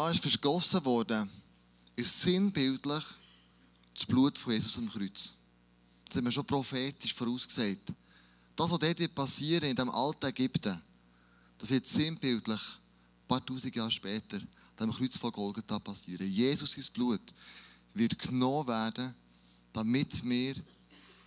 Da 0.07 0.13
ist 0.13 0.23
vergossen 0.23 0.85
worden, 0.85 1.29
ist 1.97 2.23
sinnbildlich 2.23 3.05
das 3.93 4.07
Blut 4.07 4.39
von 4.39 4.53
Jesus 4.53 4.79
am 4.79 4.89
Kreuz. 4.89 5.35
Das 6.05 6.17
haben 6.17 6.27
wir 6.27 6.31
schon 6.31 6.47
prophetisch 6.47 7.13
vorausgesagt. 7.13 7.93
Das, 8.55 8.71
was 8.71 8.79
dort 8.79 9.15
passieren 9.17 9.69
in 9.69 9.75
dem 9.75 9.91
alten 9.91 10.27
Ägypten, 10.27 10.81
das 11.59 11.71
wird 11.71 11.89
sinnbildlich 11.89 12.61
ein 12.61 13.27
paar 13.27 13.45
tausend 13.45 13.75
Jahre 13.75 13.91
später 13.91 14.39
am 14.77 14.93
Kreuz 14.93 15.17
von 15.17 15.33
Golgatha 15.33 15.81
passieren. 15.81 16.31
Jesus, 16.31 16.75
sein 16.75 16.85
Blut, 16.93 17.35
wird 17.93 18.17
genommen 18.17 18.69
werden, 18.69 19.13
damit 19.73 20.23
wir 20.23 20.55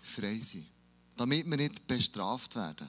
frei 0.01 0.37
sind. 0.37 0.67
Damit 1.17 1.45
wir 1.49 1.57
nicht 1.57 1.85
bestraft 1.85 2.55
werden. 2.55 2.87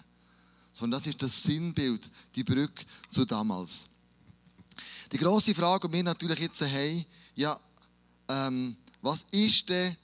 Sondern 0.72 1.00
das 1.00 1.08
ist 1.08 1.20
das 1.20 1.42
Sinnbild, 1.42 2.08
die 2.36 2.44
Brücke 2.44 2.84
zu 3.08 3.24
damals. 3.24 3.88
Die 5.12 5.18
grosse 5.18 5.54
Frage, 5.54 5.88
die 5.88 5.94
wir 5.94 6.04
natürlich 6.04 6.38
jetzt 6.38 6.62
haben, 6.62 7.04
ja, 7.34 7.58
ähm, 8.28 8.76
was 9.02 9.26
ist 9.30 9.68
denn 9.68 9.96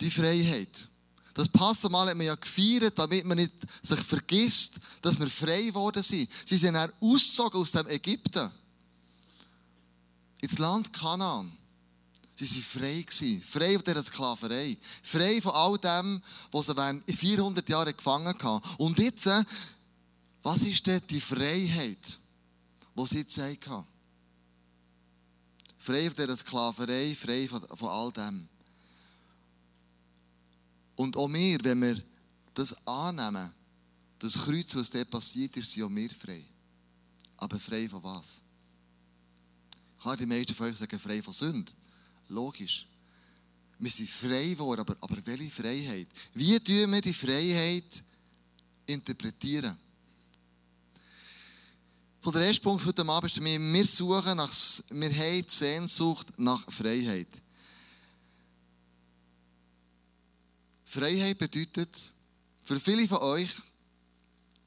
die 0.00 0.10
Freiheit? 0.10 0.88
Das 1.34 1.48
Passamal 1.48 2.08
hat 2.08 2.16
man 2.16 2.26
ja 2.26 2.34
gefeiert, 2.34 2.98
damit 2.98 3.24
man 3.24 3.38
nicht 3.38 3.54
sich 3.82 4.00
vergisst, 4.00 4.80
dass 5.00 5.18
wir 5.18 5.28
frei 5.28 5.62
geworden 5.62 6.02
sind. 6.02 6.30
Sie 6.44 6.56
sind 6.56 6.74
dann 6.74 6.92
ausgezogen 7.00 7.60
aus 7.60 7.72
dem 7.72 7.86
Ägypten. 7.88 8.50
Ins 10.40 10.58
Land 10.58 10.92
Kanaan. 10.92 11.50
Sie 12.36 12.46
waren 12.46 12.62
frei 12.62 13.02
gewesen. 13.02 13.42
Frei 13.42 13.74
von 13.74 13.84
dieser 13.84 14.02
Sklaverei. 14.02 14.76
Frei 15.02 15.40
von 15.40 15.52
all 15.52 15.78
dem, 15.78 16.20
was 16.50 16.66
sie 16.66 16.76
während 16.76 17.10
400 17.10 17.68
Jahren 17.68 17.96
gefangen 17.96 18.34
haben. 18.42 18.62
Und 18.78 18.98
jetzt, 18.98 19.26
äh, 19.26 19.44
was 20.42 20.62
ist 20.62 20.86
denn 20.86 21.00
die 21.08 21.20
Freiheit? 21.20 22.18
Was 22.94 23.10
sie 23.10 23.18
jetzt 23.18 23.38
hatten. 23.38 23.86
Frei 25.78 26.10
von 26.10 26.16
dieser 26.16 26.36
Sklaverei, 26.36 27.14
frei 27.14 27.48
von, 27.48 27.60
von 27.60 27.88
all 27.88 28.12
dem. 28.12 28.48
Und 30.96 31.16
auch 31.16 31.32
wir, 31.32 31.58
wenn 31.64 31.80
wir 31.80 32.02
das 32.54 32.74
annehmen, 32.86 33.52
das 34.18 34.34
Kreuz, 34.34 34.74
was 34.76 34.90
dort 34.90 35.10
passiert 35.10 35.56
ist, 35.56 35.72
sind 35.72 35.82
auch 35.82 35.90
wir 35.90 36.10
frei. 36.10 36.44
Aber 37.38 37.58
frei 37.58 37.88
von 37.88 38.02
was? 38.04 38.40
Klar, 40.00 40.16
die 40.16 40.26
meisten 40.26 40.54
von 40.54 40.66
euch 40.66 40.76
sagen 40.76 40.98
frei 40.98 41.22
von 41.22 41.32
Sünde. 41.32 41.72
Logisch. 42.28 42.86
Wir 43.78 43.90
sind 43.90 44.08
frei 44.08 44.50
geworden, 44.50 44.80
aber, 44.80 44.96
aber 45.00 45.26
welche 45.26 45.50
Freiheit? 45.50 46.06
Wie 46.34 46.58
tun 46.60 46.92
wir 46.92 47.00
die 47.00 47.12
Freiheit 47.12 48.04
interpretieren? 48.86 49.76
So, 52.24 52.30
der 52.30 52.42
erste 52.42 52.62
Punkt 52.62 52.86
heute 52.86 53.04
Abend 53.04 53.36
ist, 53.36 53.42
wir 53.42 53.86
suchen 53.86 54.36
nach, 54.36 54.52
wir 54.90 55.12
haben 55.12 55.42
die 55.42 55.44
Sehnsucht 55.48 56.28
nach 56.36 56.70
Freiheit. 56.70 57.26
Freiheit 60.84 61.36
bedeutet, 61.36 61.90
für 62.60 62.78
viele 62.78 63.08
von 63.08 63.18
euch, 63.18 63.50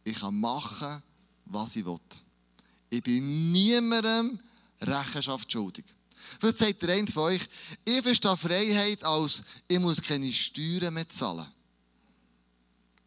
ich 0.03 0.19
kann 0.19 0.37
machen, 0.37 1.01
was 1.45 1.77
ich 1.77 1.85
will. 1.85 1.97
Ich 2.89 3.01
bin 3.01 3.53
niemandem 3.53 4.37
Rechenschaft 4.81 5.49
schuldig. 5.49 5.85
Vielleicht 6.41 6.57
sagt 6.57 6.81
der 6.81 6.95
eine 6.95 7.07
von 7.07 7.23
euch, 7.23 7.47
ich 7.85 8.01
verstehe 8.01 8.35
Freiheit 8.35 9.01
als, 9.05 9.43
ich 9.69 9.79
muss 9.79 10.01
keine 10.01 10.29
Steuern 10.29 10.93
mehr 10.93 11.07
zahlen. 11.07 11.47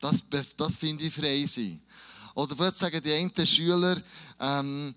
Das, 0.00 0.24
das 0.56 0.76
finde 0.76 1.04
ich 1.04 1.12
frei 1.12 1.44
sein. 1.44 1.82
Oder 2.38 2.54
vielleicht 2.54 2.76
sagen 2.76 3.02
die 3.02 3.12
einen 3.12 3.46
Schüler, 3.46 4.00
ähm, 4.38 4.94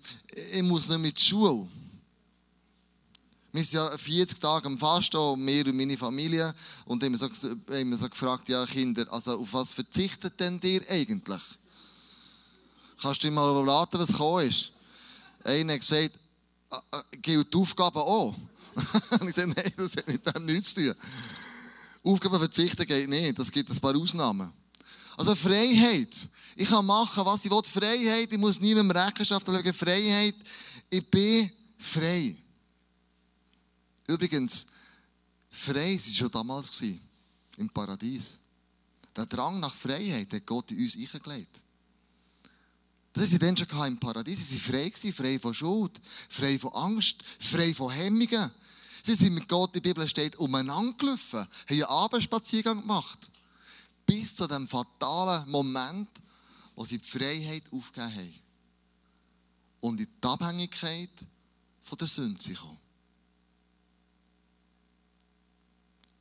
ich 0.52 0.62
muss 0.62 0.88
nicht 0.88 1.00
mit 1.00 1.20
Schule. 1.20 1.68
Wir 3.50 3.64
sind 3.64 3.78
ja 3.78 3.98
40 3.98 4.38
Tage 4.38 4.66
am 4.66 4.78
Fasten, 4.78 5.44
mir 5.44 5.66
und 5.66 5.76
meine 5.76 5.98
Familie. 5.98 6.54
Und 6.84 7.02
haben 7.02 7.16
so, 7.16 7.28
haben 7.28 7.96
so 7.96 8.08
gefragt, 8.08 8.48
ja 8.48 8.64
Kinder, 8.64 9.12
also 9.12 9.40
auf 9.40 9.54
was 9.54 9.74
verzichtet 9.74 10.38
denn 10.38 10.60
ihr 10.62 10.88
eigentlich? 10.88 11.42
Kannst 13.00 13.24
du 13.24 13.26
dir 13.26 13.34
mal 13.34 13.68
raten, 13.68 13.98
was 13.98 14.12
gekommen 14.12 14.46
ist? 14.46 14.70
Einer 15.42 15.72
hat 15.72 15.80
gesagt, 15.80 16.12
äh, 16.70 17.16
gilt 17.22 17.52
die 17.52 17.58
Aufgabe 17.58 18.02
auch? 18.02 18.36
und 19.20 19.28
ich 19.28 19.34
sage, 19.34 19.48
nein, 19.48 19.72
das 19.76 19.96
hat 19.96 20.06
mit 20.06 20.24
dem 20.24 20.44
nichts 20.46 20.74
zu 20.74 20.92
tun. 20.92 20.94
Aufgaben 22.04 22.38
verzichten 22.38 22.86
geht 22.86 23.08
nicht, 23.08 23.36
das 23.36 23.50
gibt 23.50 23.68
ein 23.68 23.80
paar 23.80 23.96
Ausnahmen. 23.96 24.52
Also 25.16 25.34
Freiheit. 25.34 26.28
Ich 26.56 26.68
kann 26.68 26.84
machen, 26.84 27.24
was 27.24 27.44
ich 27.44 27.50
will. 27.50 27.62
Freiheit, 27.64 28.32
ich 28.32 28.38
muss 28.38 28.60
niemandem 28.60 28.96
Rechenschaft 28.96 29.46
schauen. 29.46 29.74
Freiheit, 29.74 30.34
ich 30.90 31.10
bin 31.10 31.50
frei. 31.78 32.36
Übrigens, 34.06 34.66
frei 35.50 35.94
war 35.94 36.14
schon 36.14 36.30
damals 36.30 36.82
im 37.56 37.70
Paradies. 37.70 38.38
Der 39.14 39.26
Drang 39.26 39.60
nach 39.60 39.74
Freiheit 39.74 40.32
hat 40.32 40.46
Gott 40.46 40.70
in 40.70 40.80
uns 40.80 40.96
eingelegt. 40.96 41.62
Das 43.12 43.28
sie 43.28 43.38
dann 43.38 43.56
schon 43.56 43.86
im 43.86 43.98
Paradies. 43.98 44.48
Sie 44.48 44.72
waren 44.72 44.92
frei, 44.92 45.12
frei 45.12 45.38
von 45.38 45.52
Schuld, 45.52 46.00
frei 46.30 46.58
von 46.58 46.72
Angst, 46.72 47.22
frei 47.38 47.74
von 47.74 47.90
Hemmungen. 47.90 48.50
Sie 49.02 49.14
sind 49.14 49.34
mit 49.34 49.48
Gott, 49.48 49.74
der 49.74 49.80
Bibel 49.80 50.08
steht, 50.08 50.36
umeinander 50.36 50.94
gelaufen, 50.94 51.40
haben 51.40 51.48
einen 51.68 51.82
Abendspaziergang 51.84 52.80
gemacht. 52.80 53.18
Bis 54.06 54.34
zu 54.36 54.46
dem 54.46 54.66
fatalen 54.66 55.50
Moment, 55.50 56.08
wo 56.74 56.84
sie 56.84 56.98
die 56.98 57.04
Freiheit 57.04 57.64
aufgegeben 57.72 58.14
haben. 58.14 58.40
Und 59.80 60.00
in 60.00 60.06
die 60.06 60.26
Abhängigkeit 60.26 61.26
von 61.80 61.98
der 61.98 62.08
Sünde 62.08 62.40
sind 62.40 62.54
gekommen. 62.56 62.78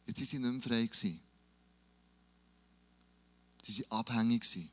Jetzt 0.06 0.20
waren 0.20 0.26
sie 0.26 0.40
nicht 0.40 0.68
mehr 0.68 0.90
frei. 0.90 1.20
Sie 3.64 3.84
waren 3.90 4.00
abhängig. 4.00 4.70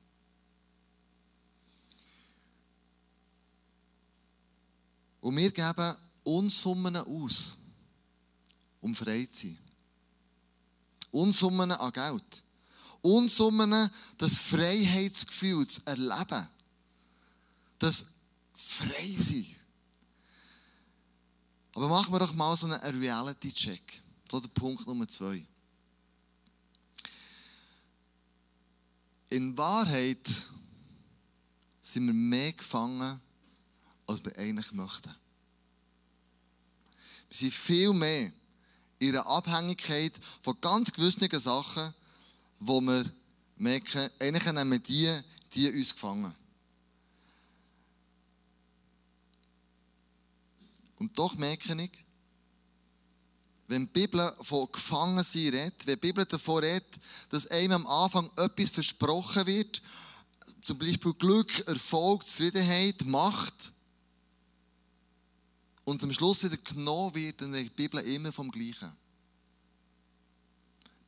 Und 5.20 5.37
wir 5.37 5.50
geben 5.50 5.94
Unsummen 6.25 6.97
aus, 6.97 7.56
um 8.80 8.94
frei 8.94 9.26
zu 9.26 9.49
sein. 9.49 9.58
Unsummen 11.11 11.73
an 11.73 11.92
Geld. 11.92 12.44
Unsummen, 13.02 13.90
das 14.19 14.35
Freiheitsgefühl 14.35 15.67
zu 15.67 15.81
erleben. 15.85 16.49
Das 17.78 18.07
frei 18.52 19.17
sein. 19.19 19.57
Aber 21.75 21.88
machen 21.88 22.12
wir 22.12 22.19
doch 22.19 22.35
mal 22.35 22.57
so 22.57 22.67
einen 22.67 23.00
Reality-Check. 23.00 24.02
So 24.31 24.40
der 24.40 24.49
Punkt 24.49 24.87
Nummer 24.87 25.07
zwei. 25.07 25.47
In 29.31 29.57
Wahrheit 29.57 30.26
sind 31.81 32.07
wir 32.07 32.14
mehr 32.14 32.52
gefangen, 32.52 33.21
als 34.07 34.25
wir 34.25 34.37
eigentlich 34.38 34.73
möchten. 34.73 35.14
Wir 37.28 37.37
sind 37.37 37.52
viel 37.52 37.93
mehr 37.93 38.33
in 38.99 39.11
einer 39.11 39.26
Abhängigkeit 39.26 40.12
von 40.40 40.61
ganz 40.61 40.93
gewissen 40.93 41.28
Sachen, 41.40 41.95
wo 42.58 42.80
wir 42.80 43.04
merken, 43.56 44.08
eigentlich 44.18 44.52
nehmen 44.52 44.82
die, 44.82 45.12
die 45.54 45.72
uns 45.72 45.92
gefangen. 45.92 46.34
Und 50.98 51.16
doch 51.16 51.36
merke 51.36 51.80
ich, 51.80 51.92
wenn 53.68 53.82
die 53.82 53.92
Bibel 53.92 54.34
von 54.42 54.70
Gefangensein 54.72 55.48
redet, 55.48 55.86
wenn 55.86 55.94
die 55.94 56.00
Bibel 56.00 56.24
davon 56.24 56.64
redet, 56.64 56.98
dass 57.30 57.46
einem 57.48 57.72
am 57.72 57.86
Anfang 57.86 58.30
etwas 58.36 58.70
versprochen 58.70 59.46
wird, 59.46 59.82
zum 60.62 60.78
Beispiel 60.78 61.12
Glück, 61.14 61.66
Erfolg, 61.66 62.26
Zufriedenheit, 62.26 63.04
Macht, 63.04 63.72
und 65.88 66.02
am 66.02 66.12
Schluss 66.12 66.44
wieder 66.44 66.58
genommen 66.58 67.14
wird 67.14 67.40
in 67.40 67.50
der 67.50 67.64
Bibel 67.64 68.00
immer 68.00 68.30
vom 68.30 68.50
Gleichen. 68.50 68.92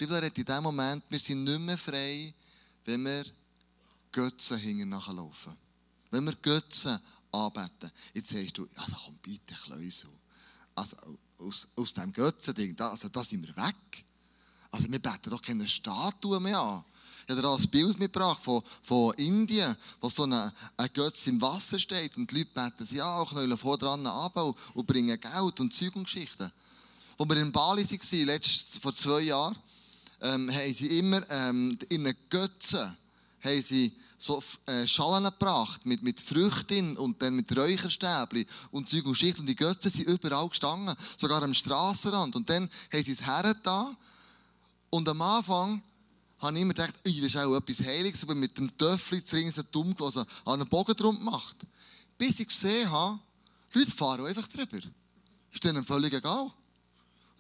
Die 0.01 0.07
Bibel 0.07 0.19
redet 0.19 0.39
in 0.39 0.45
dem 0.47 0.63
Moment, 0.63 1.05
wir 1.11 1.19
sind 1.19 1.45
nicht 1.45 1.61
mehr 1.61 1.77
frei, 1.77 2.33
wenn 2.87 3.05
wir 3.05 3.23
Götzen 4.11 4.57
hinten 4.57 4.89
nachlaufen. 4.89 5.55
Wenn 6.11 6.25
wir 6.25 6.35
Götzen 6.37 6.99
anbeten. 7.31 7.93
Jetzt 8.15 8.31
sagst 8.31 8.57
du, 8.57 8.67
also 8.77 8.97
komm 9.05 9.19
bitte, 9.19 9.55
Kleusel. 9.55 10.09
Also 10.75 10.97
aus, 11.41 11.69
aus 11.77 11.93
diesem 11.93 12.15
Götzending, 12.15 12.75
da, 12.75 12.89
also 12.89 13.11
da 13.11 13.23
sind 13.23 13.47
wir 13.47 13.55
weg. 13.55 14.07
Also 14.71 14.91
wir 14.91 14.99
beten 15.03 15.29
doch 15.29 15.43
keine 15.43 15.69
Statuen 15.69 16.45
mehr 16.45 16.59
an. 16.59 16.83
Ich 17.27 17.37
habe 17.37 17.43
dir 17.43 17.55
ein 17.55 17.69
Bild 17.69 17.99
mitgebracht 17.99 18.43
von, 18.43 18.63
von 18.83 19.13
Indien, 19.17 19.77
wo 20.01 20.09
so 20.09 20.25
ein, 20.25 20.33
ein 20.33 20.93
Götz 20.95 21.27
im 21.27 21.43
Wasser 21.43 21.79
steht 21.79 22.17
und 22.17 22.31
die 22.31 22.39
Leute 22.39 22.51
beten 22.55 22.87
sie 22.87 23.03
an, 23.03 23.27
knüllen 23.27 23.59
vor 23.59 23.77
dran 23.77 24.07
ab 24.07 24.35
und, 24.73 24.87
bringen 24.87 25.21
Geld 25.21 25.61
und 25.61 25.75
Zeug 25.75 25.95
und 25.95 26.05
Geschichten. 26.05 26.51
Als 27.19 27.29
wir 27.29 27.37
in 27.37 27.53
Bali 27.53 27.85
waren, 27.85 28.27
letzt, 28.27 28.79
vor 28.79 28.95
zwei 28.97 29.21
Jahren, 29.21 29.59
ähm, 30.21 30.51
haben 30.53 30.75
sie 30.75 30.99
immer 30.99 31.23
ähm, 31.31 31.77
in 31.89 32.05
den 32.05 32.17
Götzen 32.29 32.97
haben 33.43 33.63
sie 33.63 33.93
so 34.19 34.43
äh, 34.67 34.87
Schalen 34.87 35.25
gebracht 35.25 35.87
mit, 35.87 36.03
mit 36.03 36.21
Früchten 36.21 36.97
und 36.99 37.23
dann 37.23 37.35
mit 37.35 37.57
Räucherstäbchen 37.57 38.45
und 38.71 38.89
Zeug 38.89 39.07
und 39.07 39.13
Geschichten. 39.13 39.41
Und 39.41 39.47
die 39.47 39.57
Götzen 39.57 39.91
sind 39.91 40.09
überall 40.09 40.49
gestanden, 40.49 40.95
sogar 41.17 41.43
am 41.43 41.55
Strassenrand. 41.55 42.37
Und 42.37 42.49
dann 42.51 42.69
haben 42.93 43.03
sie 43.03 43.13
es 43.13 43.25
hergetan. 43.25 43.97
Und 44.91 45.09
am 45.09 45.23
Anfang 45.23 45.83
habe 46.39 46.57
ich 46.57 46.63
immer 46.63 46.75
gedacht, 46.75 46.95
das 47.03 47.15
ist 47.15 47.37
auch 47.37 47.57
etwas 47.57 47.81
Heiliges, 47.81 48.23
aber 48.23 48.35
mit 48.35 48.57
dem 48.59 48.77
Töffel 48.77 49.25
zu 49.25 49.37
ringen, 49.37 49.53
so 49.53 49.63
dumm, 49.63 49.95
er 49.99 50.27
an 50.45 50.61
einem 50.61 50.69
Bogen 50.69 50.97
drum 50.97 51.23
macht. 51.25 51.67
Bis 52.19 52.41
ich 52.41 52.49
gesehen 52.49 52.91
habe, 52.91 53.19
Leute 53.73 53.91
fahren 53.91 54.27
einfach 54.27 54.49
drüber. 54.49 54.81
Ist 55.51 55.65
denen 55.65 55.83
völlig 55.83 56.13
egal. 56.13 56.51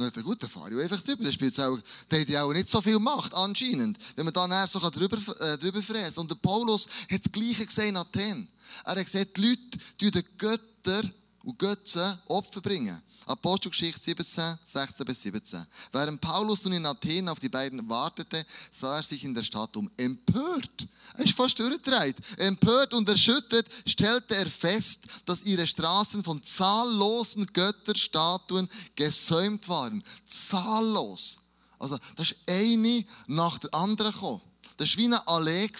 Und 0.00 0.06
dann 0.06 0.14
dachte 0.14 0.20
ich, 0.20 0.26
gut, 0.26 0.42
dann 0.42 0.48
fahre 0.48 0.72
ich 0.72 0.80
einfach 0.82 1.02
drüber. 1.02 1.24
Das 1.24 1.34
spielt 1.34 1.60
auch, 1.60 1.78
der 2.10 2.20
hat 2.20 2.34
auch 2.36 2.52
nicht 2.54 2.70
so 2.70 2.80
viel 2.80 2.98
Macht, 2.98 3.34
anscheinend. 3.34 3.98
Wenn 4.16 4.24
man 4.24 4.32
dann 4.32 4.66
so 4.66 4.78
drüber, 4.78 5.18
äh, 5.40 5.58
drüber 5.58 5.82
fräsen 5.82 6.22
Und 6.22 6.30
der 6.30 6.36
Paulus 6.36 6.88
hat 7.10 7.22
das 7.22 7.30
Gleiche 7.30 7.66
gesehen 7.66 7.88
in 7.88 7.96
Athen. 7.98 8.48
Er 8.86 8.96
hat 8.96 9.04
gesagt, 9.04 9.36
die 9.36 9.42
Leute 9.42 9.78
die 10.00 10.10
den 10.10 10.24
Götter 10.38 11.02
und 11.44 11.58
Götzen 11.58 12.18
Opfer 12.28 12.62
bringen. 12.62 12.98
Apostelgeschichte 13.30 14.00
17, 14.02 14.58
16 14.64 15.06
bis 15.06 15.22
17. 15.22 15.64
Während 15.92 16.20
Paulus 16.20 16.64
nun 16.64 16.72
in 16.72 16.86
Athen 16.86 17.28
auf 17.28 17.38
die 17.38 17.48
beiden 17.48 17.88
wartete, 17.88 18.44
sah 18.70 18.96
er 18.96 19.02
sich 19.02 19.24
in 19.24 19.34
der 19.34 19.44
Stadt 19.44 19.76
um. 19.76 19.88
Empört, 19.96 20.88
er 21.16 21.24
ist 21.24 21.36
fast 21.36 21.58
durchgedreht. 21.58 22.16
Empört 22.38 22.92
und 22.92 23.08
erschüttert 23.08 23.66
stellte 23.86 24.34
er 24.34 24.50
fest, 24.50 25.02
dass 25.26 25.44
ihre 25.44 25.66
Straßen 25.66 26.24
von 26.24 26.42
zahllosen 26.42 27.46
Götterstatuen 27.46 28.68
gesäumt 28.96 29.68
waren. 29.68 30.02
Zahllos. 30.24 31.38
Also, 31.78 31.98
das 32.16 32.32
ist 32.32 32.36
eine 32.48 33.04
nach 33.28 33.58
der 33.58 33.72
anderen 33.74 34.12
gekommen. 34.12 34.42
Das 34.76 34.90
war 34.90 34.98
wie 34.98 35.04
eine 35.06 35.28
Allee. 35.28 35.70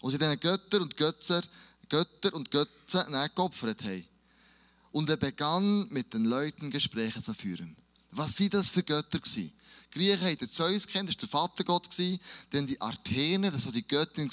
Wo 0.00 0.10
sie 0.10 0.18
diesen 0.18 0.40
Götter 0.40 0.80
und 0.80 0.96
Götzer, 0.96 1.42
Götter 1.88 2.32
und 2.34 2.50
Götzen 2.50 3.04
geopfert 3.34 3.82
haben. 3.82 4.04
Und 4.92 5.08
er 5.08 5.16
begann 5.16 5.88
mit 5.90 6.12
den 6.14 6.24
Leuten 6.24 6.70
Gespräche 6.70 7.22
zu 7.22 7.32
führen. 7.32 7.76
Was 8.12 8.36
sind 8.36 8.54
das 8.54 8.70
für 8.70 8.82
Götter 8.82 9.20
gewesen? 9.20 9.52
Die 9.92 9.98
Griechen 9.98 10.20
haben 10.20 10.38
den 10.38 10.50
Zeus 10.50 10.86
kennt, 10.86 11.08
das 11.08 11.16
war 11.32 11.48
der 11.48 11.64
Vatergott. 11.64 11.88
Dann 12.50 12.66
die 12.66 12.80
Artene, 12.80 13.50
das 13.50 13.66
war 13.66 13.72
die 13.72 13.86
Göttin 13.86 14.30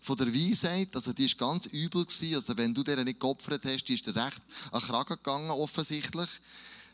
von 0.00 0.16
der 0.16 0.32
Weisheit. 0.32 0.94
Also 0.94 1.12
die 1.12 1.28
war 1.38 1.48
ganz 1.48 1.66
übel. 1.66 2.04
Gewesen. 2.04 2.34
Also 2.34 2.56
wenn 2.56 2.72
du 2.72 2.82
der 2.82 3.04
nicht 3.04 3.20
geopfert 3.20 3.62
hast, 3.64 3.84
die 3.84 3.94
ist 3.94 4.06
dir 4.06 4.16
recht 4.16 4.40
an 4.70 4.80
den 4.80 4.88
Kragen 4.88 5.16
gegangen, 5.16 5.50
offensichtlich. 5.50 6.28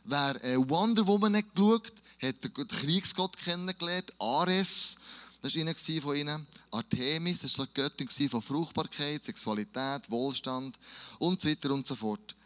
Wer 0.04 0.44
äh, 0.44 0.56
Wonder 0.68 1.06
Woman 1.06 1.32
nicht 1.32 1.54
geschaut, 1.54 1.92
hat 2.20 2.42
den 2.42 2.68
Kriegsgott 2.68 3.36
kennengelernt, 3.36 4.12
Ares. 4.18 4.96
Das 5.40 5.54
war 5.54 5.60
einer 5.60 6.00
von 6.00 6.16
ihnen. 6.16 6.46
Artemis, 6.70 7.40
das 7.40 7.58
war 7.58 7.66
die 7.66 7.74
Göttin 7.74 8.08
von 8.28 8.42
Fruchtbarkeit, 8.42 9.24
Sexualität, 9.24 10.08
Wohlstand 10.08 10.78
und 11.18 11.40
so 11.40 11.48
weiter 11.48 11.70
und 11.72 11.86
so 11.86 11.94
fort 11.94 12.36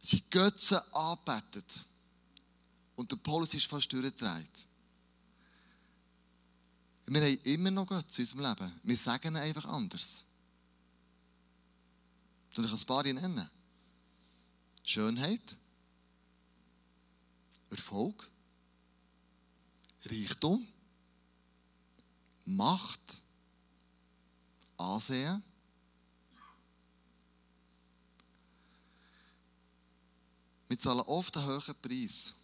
sie 0.00 0.22
Götzen 0.30 0.78
anbetet. 0.92 1.86
Und 2.96 3.10
der 3.12 3.16
Paulus 3.16 3.54
ist 3.54 3.66
fast 3.66 3.92
durchgedreht. 3.92 4.66
Wir 7.06 7.22
haben 7.22 7.38
immer 7.44 7.70
noch 7.70 7.86
Götzen 7.86 8.24
in 8.24 8.30
unserem 8.30 8.50
Leben. 8.50 8.80
Wir 8.82 8.96
sagen 8.96 9.36
einfach 9.36 9.64
anders. 9.66 10.24
Soll 12.54 12.64
ich 12.64 12.72
ein 12.72 12.86
paar 12.86 13.02
nennen? 13.04 13.48
Schönheit, 14.82 15.56
Erfolg, 17.70 18.30
Reichtum, 20.06 20.66
Macht, 22.46 23.22
Ansehen, 24.78 25.42
Wir 30.68 30.78
zahlen 30.78 31.00
oft 31.00 31.36
einen 31.36 31.46
hohen 31.46 31.74
Preis, 31.80 32.34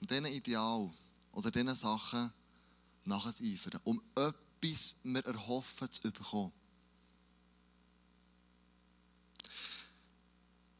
um 0.00 0.06
diesen 0.06 0.26
Ideal 0.26 0.90
oder 1.32 1.50
diesen 1.50 1.74
Sachen 1.74 2.32
nachzueifern, 3.04 3.80
um 3.84 4.02
etwas 4.14 4.96
wir 5.02 5.24
erhoffen 5.24 5.92
zu 5.92 6.10
bekommen. 6.10 6.52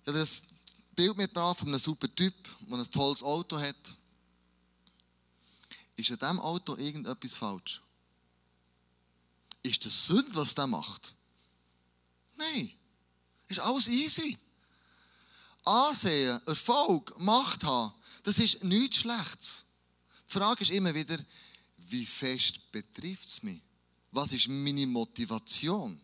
Ich 0.03 0.09
habe 0.09 0.19
das 0.19 0.45
Bild 0.95 1.17
mitgebracht 1.17 1.59
von 1.59 1.69
einem 1.69 1.79
super 1.79 2.13
Typ, 2.15 2.35
der 2.61 2.79
ein 2.79 2.91
tolles 2.91 3.23
Auto 3.23 3.59
hat. 3.59 3.95
Ist 5.97 6.11
an 6.13 6.19
diesem 6.19 6.41
Auto 6.41 6.77
irgendetwas 6.77 7.37
falsch? 7.37 7.83
Ist 9.63 9.85
das 9.85 10.07
Sünde, 10.07 10.35
was 10.35 10.55
der 10.55 10.67
macht? 10.67 11.15
Nein. 12.37 12.73
Ist 13.49 13.61
alles 13.61 13.89
easy. 13.89 14.39
Ansehen, 15.67 16.41
Erfolg, 16.47 17.19
Macht 17.19 17.65
haben, 17.65 17.93
das 18.23 18.39
ist 18.39 18.63
nichts 18.65 18.99
Schlechtes. 18.99 19.65
Die 20.29 20.33
Frage 20.33 20.63
ist 20.63 20.71
immer 20.71 20.95
wieder, 20.95 21.19
wie 21.77 22.07
fest 22.07 22.71
betrifft 22.71 23.29
es 23.29 23.43
mich? 23.43 23.61
Was 24.13 24.33
ist 24.33 24.49
meine 24.49 24.87
Motivation? 24.87 26.01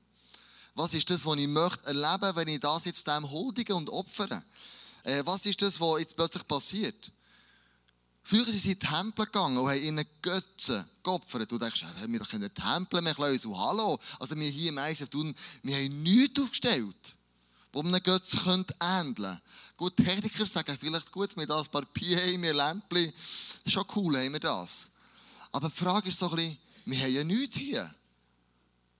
Was 0.75 0.95
ist 0.95 1.09
das, 1.11 1.25
was 1.27 1.39
ich 1.39 1.49
möchte 1.49 1.87
erleben, 1.87 2.37
wenn 2.37 2.49
ich 2.49 2.61
das 2.61 2.85
jetzt 2.85 3.07
dem 3.07 3.31
huldige 3.31 3.75
und 3.75 3.89
opfere? 3.91 4.43
Äh, 5.05 5.23
was 5.27 5.47
ist 5.47 5.63
das, 5.63 5.81
was 5.81 6.01
jetzt 6.01 6.17
plötzlich 6.17 6.47
passiert? 6.47 7.13
Früher 8.25 8.45
sind 8.45 8.61
sie 8.61 8.73
in 8.73 8.81
Tempel 8.81 9.27
gegangen 9.27 9.59
und 9.59 9.69
haben 9.69 9.83
ihnen 9.83 10.07
Götzen 10.23 10.85
geopfert. 11.03 11.51
Du 11.51 11.59
denkst, 11.59 11.83
ja, 11.83 12.09
wir 12.09 12.21
keine 12.21 12.53
Tempel 12.53 13.03
mehr 13.03 13.15
lösen. 13.19 13.57
Hallo, 13.57 13.99
also 14.19 14.37
wir 14.37 14.49
hier 14.49 14.71
im 14.71 14.79
ISF 14.79 15.09
tun, 15.09 15.35
wir 15.63 15.77
haben 15.77 16.03
nichts 16.03 16.41
aufgestellt 16.41 17.17
wo 17.73 17.83
man 17.83 18.03
Götzen 18.03 18.41
könnte 18.41 18.75
ähneln. 18.81 19.41
Gut, 19.77 19.97
Techniker 19.97 20.47
sagen 20.47 20.77
vielleicht, 20.79 21.11
gut, 21.11 21.37
mit 21.37 21.51
ein 21.51 21.67
paar 21.67 21.85
Pi, 21.87 22.17
wir 22.41 22.55
Lämpchen, 22.55 23.13
schon 23.67 23.85
cool 23.97 24.17
haben 24.17 24.33
wir 24.33 24.41
das. 24.41 24.91
Aber 25.51 25.69
die 25.69 25.75
Frage 25.75 26.09
ist 26.09 26.19
so 26.19 26.29
ein 26.31 26.37
bisschen, 26.37 26.59
wir 26.85 26.99
haben 26.99 27.15
ja 27.15 27.25
nichts 27.25 27.57
hier. 27.57 27.95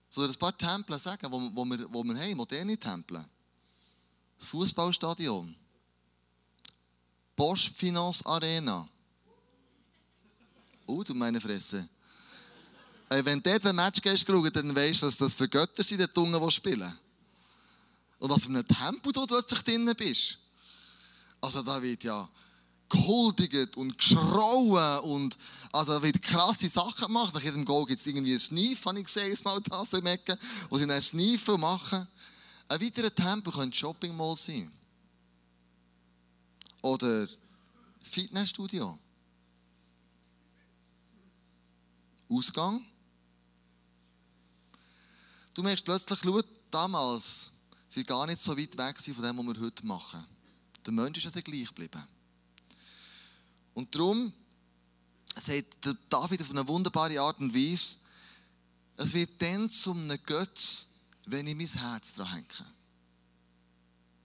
Soll 0.09 0.29
ein 0.29 0.35
paar 0.35 0.57
Tempel 0.57 0.99
sagen, 0.99 1.31
wo, 1.31 1.39
wo, 1.53 1.65
wir, 1.65 1.93
wo 1.93 2.03
wir 2.03 2.15
haben, 2.15 2.37
moderne 2.37 2.77
Tempel? 2.77 3.23
Das 4.37 4.47
Fußballstadion. 4.47 5.55
Bosch 7.35 7.71
Finance 7.75 8.25
Arena. 8.25 8.87
Oh, 10.85 11.03
du 11.03 11.13
meine 11.13 11.39
Fresse. 11.39 11.87
Äh, 13.09 13.23
wenn 13.25 13.41
du 13.41 13.59
den 13.59 13.75
Match 13.75 14.01
gehst, 14.01 14.27
dann 14.27 14.75
weißt 14.75 15.01
du, 15.01 15.05
was 15.07 15.17
das 15.17 15.33
für 15.33 15.47
Götter 15.47 15.83
sind, 15.83 15.99
die 15.99 16.19
Unten, 16.19 16.39
die 16.39 16.51
spielen. 16.51 16.99
Und 18.23 18.29
was 18.29 18.45
für 18.45 18.51
ein 18.51 18.65
Tempo 18.65 19.11
du 19.11 19.27
plötzlich 19.27 19.63
drin 19.63 19.93
bist. 19.97 20.37
Also 21.41 21.61
da 21.61 21.81
wird 21.81 22.05
ja 22.05 22.29
gehuldigt 22.87 23.75
und 23.75 23.97
geschrauen 23.97 24.99
und 24.99 25.37
also 25.73 26.01
wird 26.01 26.21
krasse 26.21 26.69
Sachen 26.69 27.07
gemacht. 27.07 27.33
Nach 27.33 27.43
jedem 27.43 27.65
Goal 27.65 27.85
gibt 27.85 27.99
es 27.99 28.07
irgendwie 28.07 28.31
einen 28.31 28.39
Sneef, 28.39 28.85
habe 28.85 28.99
ich 28.99 29.07
gesehen, 29.07 29.37
mal 29.43 29.59
da 29.63 29.85
so 29.85 29.97
im 29.97 30.05
Ecken, 30.05 30.37
wo 30.69 30.77
sie 30.77 30.87
dann 30.87 31.01
Sneefen 31.01 31.59
machen. 31.59 32.07
Ein 32.69 32.79
weiterer 32.79 33.13
Tempo 33.13 33.51
könnte 33.51 33.75
Shopping 33.75 34.15
Mall 34.15 34.37
sein. 34.37 34.71
Oder 36.81 37.27
Fitnessstudio. 38.03 38.97
Ausgang. 42.29 42.85
Du 45.53 45.61
merkst 45.61 45.83
plötzlich, 45.83 46.19
schau, 46.23 46.41
damals 46.71 47.51
sind 47.93 48.07
gar 48.07 48.25
nicht 48.25 48.41
so 48.41 48.57
weit 48.57 48.77
weg 48.77 48.97
von 48.97 49.23
dem, 49.23 49.37
was 49.37 49.55
wir 49.55 49.65
heute 49.65 49.85
machen. 49.85 50.25
Der 50.85 50.93
Mensch 50.93 51.23
ist 51.23 51.35
ja 51.35 51.41
gleich 51.41 51.67
geblieben. 51.67 52.03
Und 53.73 53.93
darum 53.93 54.33
sagt 55.39 55.77
David 56.09 56.41
auf 56.41 56.49
eine 56.49 56.67
wunderbare 56.67 57.19
Art 57.19 57.39
und 57.39 57.53
Weise, 57.53 57.97
es 58.97 59.13
wird 59.13 59.41
dann 59.41 59.69
zum 59.69 60.03
einem 60.03 60.19
Götz, 60.25 60.87
wenn 61.25 61.47
ich 61.47 61.55
mein 61.55 61.67
Herz 61.67 62.13
daran 62.13 62.33
hänge. 62.33 62.45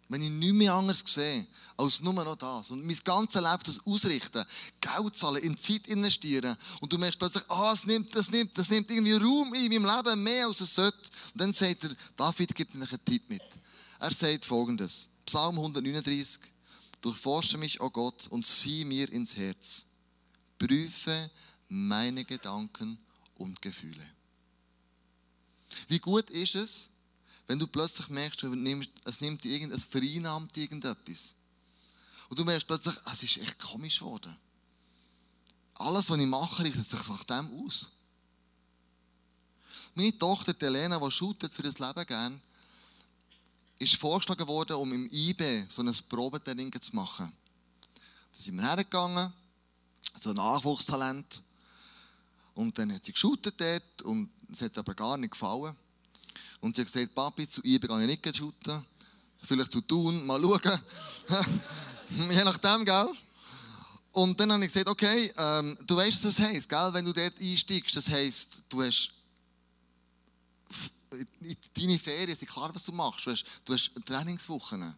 Wenn 0.09 0.22
ich 0.22 0.31
nichts 0.31 0.54
mehr 0.54 0.74
anderes 0.74 1.04
sehe, 1.07 1.46
als 1.76 2.00
nur 2.00 2.12
noch 2.12 2.37
das. 2.37 2.70
Und 2.70 2.85
mein 2.85 2.98
ganzes 3.04 3.40
Leben 3.40 3.62
das 3.64 3.87
ausrichten, 3.87 4.44
Geld 4.81 5.16
zahlen, 5.16 5.42
in 5.42 5.57
Zeit 5.57 5.87
investieren. 5.87 6.57
Und 6.81 6.92
du 6.92 6.98
merkst 6.98 7.18
plötzlich, 7.18 7.44
ah, 7.48 7.72
es 7.72 7.85
nimmt, 7.85 8.14
das 8.16 8.31
nimmt, 8.31 8.57
das 8.57 8.70
nimmt 8.70 8.90
irgendwie 8.90 9.12
Raum 9.12 9.54
in 9.54 9.72
meinem 9.72 9.96
Leben, 9.96 10.22
mehr 10.22 10.46
als 10.46 10.61
es 10.61 10.74
sollte. 10.74 11.08
Und 11.33 11.41
dann 11.41 11.53
sagt 11.53 11.85
er, 11.85 11.97
David 12.17 12.55
gibt 12.55 12.75
dir 12.75 12.83
einen 12.83 13.05
Tipp 13.05 13.29
mit. 13.29 13.43
Er 13.99 14.12
sagt 14.12 14.45
folgendes, 14.45 15.09
Psalm 15.27 15.57
139, 15.57 16.41
Durchforsche 17.01 17.59
mich, 17.59 17.81
o 17.81 17.87
oh 17.87 17.91
Gott, 17.91 18.27
und 18.29 18.47
sieh 18.47 18.85
mir 18.85 19.11
ins 19.12 19.37
Herz. 19.37 19.87
Prüfe 20.59 21.31
meine 21.69 22.25
Gedanken 22.25 22.99
und 23.37 23.62
Gefühle. 23.62 24.05
Wie 25.87 26.01
gut 26.01 26.29
ist 26.31 26.57
es, 26.57 26.88
wenn 27.47 27.59
du 27.59 27.67
plötzlich 27.67 28.09
merkst, 28.09 28.45
es 29.05 29.21
nimmt 29.21 29.45
irgend, 29.45 29.73
es 29.73 29.85
vereinnahmt 29.85 30.57
irgendetwas. 30.57 31.35
Und 32.29 32.38
du 32.38 32.45
merkst 32.45 32.67
plötzlich, 32.67 32.97
es 33.11 33.23
ist 33.23 33.38
echt 33.38 33.59
komisch 33.59 34.01
geworden. 34.01 34.37
Alles, 35.75 36.11
was 36.11 36.19
ich 36.19 36.27
mache, 36.27 36.64
richtet 36.64 36.91
sich 36.91 37.09
nach 37.09 37.25
dem 37.25 37.64
aus. 37.64 37.91
Meine 39.94 40.16
Tochter, 40.18 40.55
Elena, 40.61 40.98
die 40.98 41.11
shootet 41.11 41.53
für 41.53 41.62
das 41.62 41.79
Leben 41.79 42.07
gern, 42.07 42.40
ist 43.79 43.96
vorgeschlagen 43.96 44.46
worden, 44.46 44.77
um 44.77 44.92
im 44.92 45.09
IB 45.11 45.66
so 45.68 45.83
ein 45.83 45.94
Probetraining 46.09 46.72
zu 46.81 46.94
machen. 46.94 47.33
Da 48.33 48.38
sind 48.38 48.57
wir 48.57 48.66
hergegangen, 48.66 49.33
so 50.20 50.31
ein 50.31 50.37
Nachwuchstalent. 50.37 51.42
Und 52.55 52.77
dann 52.77 52.92
hat 52.92 53.05
sie 53.05 53.12
geshootet 53.12 53.55
dort 53.61 54.03
und 54.03 54.31
es 54.51 54.62
hat 54.62 54.77
aber 54.79 54.94
gar 54.94 55.16
nicht 55.16 55.31
gefallen. 55.31 55.77
Und 56.61 56.74
sie 56.74 56.83
hat 56.83 56.92
gesagt, 56.92 57.14
Papi, 57.14 57.48
zu 57.48 57.62
IB 57.64 57.87
gehe 57.87 58.01
ich 58.03 58.22
nicht 58.24 58.37
shooten. 58.37 58.85
Vielleicht 59.42 59.72
zu 59.72 59.81
tun, 59.83 60.27
mal 60.27 60.40
schauen. 60.40 60.81
Je 62.31 62.44
nachdem, 62.44 62.85
gell? 62.85 63.12
Und 64.12 64.40
dann 64.40 64.51
habe 64.51 64.64
ich 64.64 64.72
gesagt, 64.72 64.88
okay, 64.88 65.33
ähm, 65.37 65.79
du 65.87 65.96
weißt, 65.96 66.24
was 66.24 66.37
das 66.37 66.38
heisst, 66.40 66.68
gell? 66.68 66.90
Wenn 66.92 67.05
du 67.05 67.12
dort 67.12 67.35
einsteigst, 67.40 67.94
das 67.94 68.09
heisst, 68.09 68.62
du 68.68 68.83
hast 68.83 69.12
deine 71.74 71.98
Ferien 71.98 72.37
sind 72.37 72.50
klar, 72.50 72.74
was 72.74 72.85
du 72.85 72.92
machst. 72.92 73.26
Du 73.26 73.31
hast, 73.31 73.44
du 73.64 73.72
hast 73.72 73.92
Trainingswochen. 74.04 74.94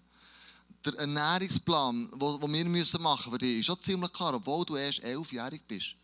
Der 0.85 0.94
Ernährungsplan, 0.94 2.11
den 2.11 2.20
wir 2.20 2.48
machen 2.48 2.70
müssen 2.70 3.33
für 3.33 3.38
dich, 3.38 3.61
ist 3.61 3.66
schon 3.66 3.83
ziemlich 3.83 4.12
klar, 4.12 4.35
obwohl 4.35 4.64
du 4.64 4.76
erst 4.76 5.00
elfjährig 5.00 5.62
bist. 5.66 5.96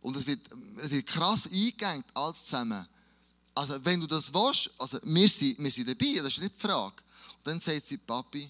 Und 0.00 0.16
es 0.16 0.26
wird, 0.26 0.40
es 0.76 0.90
wird 0.90 1.06
krass 1.06 1.46
eingegangen, 1.46 2.04
alles 2.14 2.44
zusammen. 2.44 2.86
Also, 3.54 3.84
wenn 3.84 4.00
du 4.00 4.06
das 4.06 4.32
willst, 4.32 4.70
also 4.78 5.00
wir 5.02 5.28
sind, 5.28 5.58
wir 5.58 5.72
sind 5.72 5.88
dabei, 5.88 6.14
das 6.16 6.28
ist 6.28 6.40
nicht 6.40 6.54
die 6.54 6.60
Frage. 6.60 7.02
Und 7.38 7.46
dann 7.46 7.58
sagt 7.58 7.86
sie, 7.86 7.98
Papi, 7.98 8.48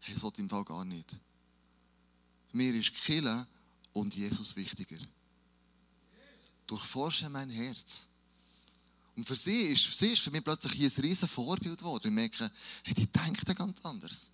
hey, 0.00 0.14
das 0.14 0.38
im 0.38 0.50
Fall 0.50 0.64
gar 0.64 0.84
nicht. 0.84 1.16
Mir 2.52 2.74
ist 2.74 2.92
Kille 2.94 3.46
und 3.92 4.14
Jesus 4.14 4.56
wichtiger. 4.56 4.98
Durchforsche 6.66 7.28
mein 7.30 7.50
Herz. 7.50 8.08
Und 9.18 9.24
für 9.24 9.34
sie 9.34 9.62
ist, 9.62 9.98
sie 9.98 10.12
ist 10.12 10.22
für 10.22 10.30
mich 10.30 10.44
plötzlich 10.44 10.74
hier 10.74 10.88
ein 10.88 11.02
riesen 11.02 11.26
Vorbild 11.26 11.78
geworden. 11.78 12.06
Ich 12.06 12.12
merke, 12.12 12.48
hey, 12.84 12.94
die 12.94 13.08
denkt 13.08 13.44
ganz 13.56 13.80
anders. 13.82 14.30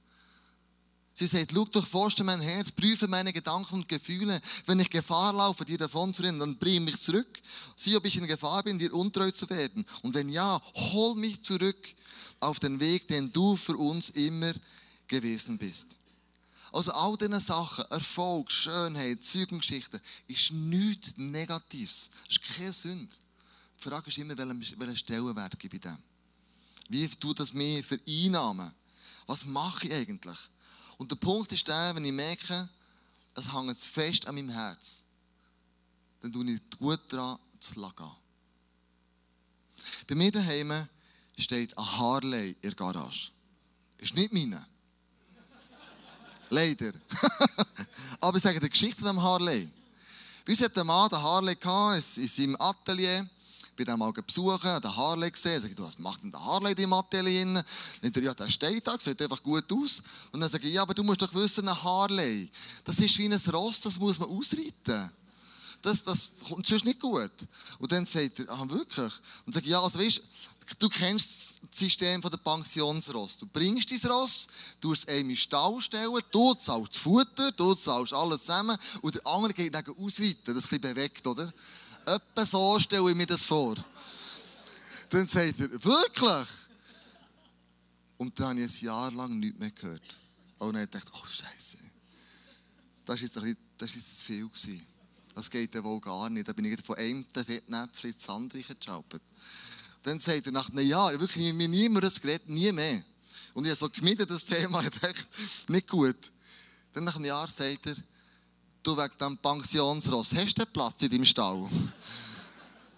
Sie 1.15 1.27
sagt, 1.27 1.53
schau 1.55 1.65
doch, 1.65 1.87
forsche 1.87 2.23
mein 2.23 2.43
Herz, 2.43 2.71
prüfe 2.71 3.09
meine 3.09 3.33
Gedanken 3.33 3.77
und 3.77 3.89
Gefühle. 3.89 4.39
Wenn 4.67 4.81
ich 4.81 4.91
Gefahr 4.91 5.33
laufe, 5.33 5.65
dir 5.65 5.79
davon 5.79 6.13
zu 6.13 6.21
rennen, 6.21 6.39
dann 6.39 6.59
bring 6.59 6.85
mich 6.85 7.01
zurück. 7.01 7.41
Sieh, 7.77 7.97
ob 7.97 8.05
ich 8.05 8.19
in 8.19 8.27
Gefahr 8.27 8.63
bin, 8.63 8.79
dir 8.79 8.93
untreu 8.93 9.31
zu 9.31 9.49
werden. 9.49 9.87
Und 10.03 10.15
wenn 10.15 10.29
ja, 10.29 10.61
hol 10.75 11.15
mich 11.15 11.43
zurück 11.43 11.95
auf 12.41 12.61
den 12.61 12.79
Weg, 12.79 13.09
den 13.09 13.33
du 13.33 13.57
für 13.57 13.79
uns 13.79 14.11
immer 14.11 14.53
gewesen 15.09 15.57
bist. 15.57 15.97
Also 16.73 16.93
all 16.93 17.17
diese 17.17 17.41
Sachen, 17.41 17.87
Erfolg, 17.91 18.53
Schönheit, 18.53 19.25
Zeugengeschichten, 19.25 19.99
ist 20.27 20.53
nichts 20.53 21.15
Negatives. 21.17 22.11
Das 22.27 22.37
ist 22.37 22.43
keine 22.43 22.73
Sünde. 22.75 23.15
Die 23.79 23.89
Frage 23.89 24.09
ist 24.09 24.19
immer, 24.19 24.37
welchen 24.37 24.97
Stellenwert 24.97 25.59
gebe 25.59 25.77
ich 25.77 25.83
dem? 25.83 25.99
Wie 26.89 27.09
tut 27.09 27.41
das 27.41 27.53
mir 27.53 27.83
vereinnahmen? 27.83 28.73
Was 29.27 29.47
mache 29.47 29.87
ich 29.87 29.95
eigentlich? 29.95 30.39
Und 30.99 31.11
der 31.11 31.17
Punkt 31.17 31.51
ist 31.53 31.67
der, 31.67 31.95
wenn 31.95 32.05
ich 32.05 32.13
merke, 32.13 32.69
es 33.35 33.53
hängt 33.53 33.79
fest 33.79 34.27
an 34.27 34.35
meinem 34.35 34.51
Herz, 34.51 35.05
dann 36.21 36.33
tue 36.33 36.53
ich 36.53 36.61
gut 36.79 37.01
daran, 37.09 37.39
zu 37.59 37.81
lassen. 37.81 38.11
Bei 40.07 40.15
mir 40.15 40.31
daheim 40.31 40.87
steht 41.39 41.77
ein 41.77 41.99
Harley 41.99 42.51
in 42.51 42.61
der 42.63 42.75
Garage. 42.75 43.31
Ist 43.99 44.15
nicht 44.15 44.33
meine. 44.33 44.65
Leider. 46.51 46.93
Aber 48.21 48.37
ich 48.37 48.43
sage 48.43 48.61
die 48.61 48.69
Geschichte 48.69 49.03
von 49.03 49.17
dem 49.17 49.23
Harley. 49.23 49.71
Bei 50.45 50.53
uns 50.53 50.61
hat 50.63 50.77
der 50.77 50.85
Mann 50.85 51.09
den 51.09 51.23
Harley 51.23 51.57
in 52.17 52.29
seinem 52.29 52.57
Atelier 52.61 53.29
bin 53.75 53.87
dann 53.87 53.99
mal 53.99 54.13
besuchen, 54.13 54.81
den 54.81 54.97
Harley 54.97 55.31
gesehen. 55.31 55.61
Sag 55.61 55.71
ich, 55.71 55.79
was 55.79 55.99
macht 55.99 56.23
denn 56.23 56.31
der 56.31 56.45
Harley 56.45 56.73
im 56.83 56.93
Atelier? 56.93 57.65
Nicht 58.03 58.17
ja, 58.17 58.35
der 58.35 58.49
steht 58.49 58.87
da, 58.87 58.99
sieht 58.99 59.21
einfach 59.21 59.43
gut 59.43 59.71
aus. 59.73 60.03
Und 60.33 60.41
dann 60.41 60.51
sage 60.51 60.69
ich, 60.69 60.75
ja, 60.75 60.83
aber 60.83 60.95
du 60.95 61.03
musst 61.03 61.23
doch 61.23 61.35
wissen, 61.35 61.69
ein 61.69 61.83
Harley, 61.83 62.51
das 62.85 62.99
ist 62.99 63.19
wie 63.19 63.27
ein 63.27 63.41
Ross, 63.53 63.81
das 63.81 63.99
muss 63.99 64.19
man 64.19 64.29
ausreiten. 64.29 65.11
Das, 65.83 66.03
das 66.03 66.31
kommt 66.49 66.67
sonst 66.67 66.85
nicht 66.85 67.01
gut. 67.01 67.33
Und 67.79 67.93
dann 67.93 68.07
sagt 68.07 68.39
er, 68.39 68.51
ah, 68.51 68.69
wirklich? 68.69 69.13
Und 69.45 69.55
sage 69.55 69.67
ich, 69.67 69.73
ja, 69.73 69.81
also 69.81 69.99
weißt 69.99 70.23
du 70.79 70.89
kennst 70.89 71.61
das 71.71 71.79
System 71.79 72.21
der 72.21 72.37
Pensionsross. 72.39 73.39
Du 73.39 73.47
bringst 73.47 73.91
dein 73.91 74.11
Ross, 74.11 74.49
du 74.81 74.93
es 74.93 75.07
einem 75.09 75.21
in 75.21 75.29
den 75.29 75.37
Stall 75.37 75.81
stellen, 75.81 76.21
du 76.31 76.55
zahlst 76.55 76.97
Futter, 76.97 77.53
du 77.53 77.75
zahlst 77.75 78.13
alles 78.13 78.43
zusammen 78.43 78.77
und 79.03 79.15
der 79.15 79.27
andere 79.27 79.53
geht 79.53 79.75
dann 79.75 79.85
ausreiten. 79.99 80.41
Das 80.45 80.57
ist 80.57 80.73
ein 80.73 80.81
bisschen 80.81 80.95
bewegt, 80.95 81.27
oder? 81.27 81.53
Etwa 82.07 82.47
so 82.47 82.79
stelle 82.79 83.11
ich 83.11 83.17
mir 83.17 83.27
das 83.27 83.45
vor. 83.45 83.77
Dann 85.11 85.29
sagt 85.29 85.61
er, 85.61 85.85
wirklich? 85.85 86.49
Und 88.17 88.39
dann 88.39 88.49
habe 88.49 88.61
ich 88.61 88.83
ein 88.83 88.87
Jahr 88.87 89.13
lang 89.13 89.39
nichts 89.39 89.59
mehr 89.59 89.71
gehört. 89.71 90.17
Und 90.59 90.75
dann 90.75 90.91
dachte 90.91 91.11
ich, 91.13 91.23
oh 91.23 91.27
Scheiße. 91.27 91.79
Das 93.05 93.17
war 93.37 93.47
jetzt, 93.47 94.19
zu 94.19 94.25
viel. 94.25 94.49
Gewesen. 94.49 94.87
Das 95.35 95.51
geht 95.51 95.75
ja 95.75 95.83
wohl 95.83 96.01
gar 96.01 96.31
nicht. 96.31 96.49
Dann 96.49 96.55
bin 96.55 96.65
ich 96.67 96.81
von 96.81 96.97
einem 96.97 97.25
Fettnäpfchen 97.25 98.11
ins 98.11 98.29
andere 98.29 98.63
geschaupelt. 98.63 99.23
Dann 100.03 100.21
sagt 100.21 100.47
er 100.47 100.53
nach 100.53 100.71
einem 100.71 100.87
Jahr, 100.87 101.19
wirklich 101.19 101.53
mir 101.55 101.69
niemand 101.69 102.05
das 102.05 102.21
geredet, 102.21 102.49
nie 102.49 102.71
mehr. 102.73 103.03
Und 103.55 103.65
ich 103.65 103.71
habe 103.71 103.79
so 103.79 103.89
gemieden 103.89 104.27
das 104.27 104.45
Thema, 104.45 104.81
ich 104.83 104.91
dachte, 104.91 105.15
nicht 105.69 105.89
gut. 105.89 106.17
Dann 106.93 107.05
nach 107.05 107.17
einem 107.17 107.25
Jahr 107.25 107.49
sagt 107.49 107.87
er, 107.87 107.97
du 108.87 108.97
wegen 108.97 109.19
dem 109.19 109.37
Pensionsross, 109.39 110.35
hast 110.35 110.59
du 110.59 110.67
Platz 110.67 111.03
in 111.03 111.11
deinem 111.11 111.25
Stall? 111.25 111.69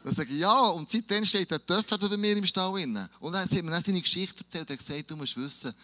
Dann 0.04 0.14
sage 0.14 0.32
ich, 0.32 0.40
ja, 0.40 0.68
und 0.68 0.88
seitdem 0.88 1.24
steht 1.24 1.50
der 1.50 1.64
Töpfer 1.64 1.98
bei 1.98 2.16
mir 2.16 2.36
im 2.36 2.46
Stall 2.46 2.72
drin. 2.72 3.08
Und 3.20 3.32
dann 3.32 3.42
hat 3.42 3.50
mir 3.50 3.70
dann 3.70 3.82
seine 3.82 4.00
Geschichte 4.00 4.44
erzählt, 4.44 4.70
er 4.70 4.74
hat 4.74 4.78
gesagt, 4.78 5.10
du 5.10 5.16
musst 5.16 5.36
wissen, 5.36 5.74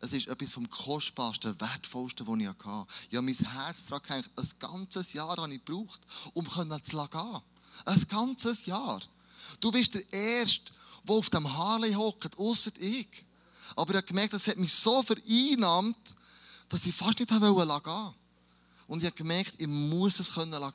es 0.00 0.12
ist 0.12 0.28
etwas 0.28 0.52
vom 0.52 0.68
kostbarsten, 0.68 1.58
wertvollsten, 1.60 2.26
was 2.26 2.38
ich 2.38 2.48
hatte. 2.48 2.68
Habe 2.68 3.22
mein 3.22 3.34
Herz 3.34 3.86
daran 3.86 4.02
gehängt. 4.02 4.30
Ein 4.36 4.48
ganzes 4.58 5.12
Jahr 5.12 5.36
habe 5.36 5.52
ich 5.52 5.64
gebraucht, 5.64 6.00
um 6.32 6.48
zu 6.48 6.66
gehen. 6.66 7.40
Ein 7.84 8.08
ganzes 8.08 8.66
Jahr. 8.66 9.00
Du 9.60 9.70
bist 9.70 9.94
der 9.94 10.12
Erste, 10.12 10.72
der 11.06 11.14
auf 11.14 11.30
dem 11.30 11.56
Harley 11.56 11.92
hockt, 11.92 12.38
außer 12.38 12.72
ich. 12.78 13.08
Aber 13.76 13.90
ich 13.90 13.96
habe 13.96 14.06
gemerkt, 14.06 14.32
das 14.32 14.46
hat 14.46 14.56
mich 14.56 14.72
so 14.72 15.02
vereinnahmt, 15.02 16.16
dass 16.68 16.86
ich 16.86 16.94
fast 16.94 17.18
nicht 17.18 17.28
gehen 17.28 17.40
wollte. 17.40 18.14
Und 18.90 18.98
ich 18.98 19.06
habe 19.06 19.14
gemerkt, 19.14 19.52
ich 19.58 19.68
muss 19.68 20.18
es 20.18 20.34
können. 20.34 20.52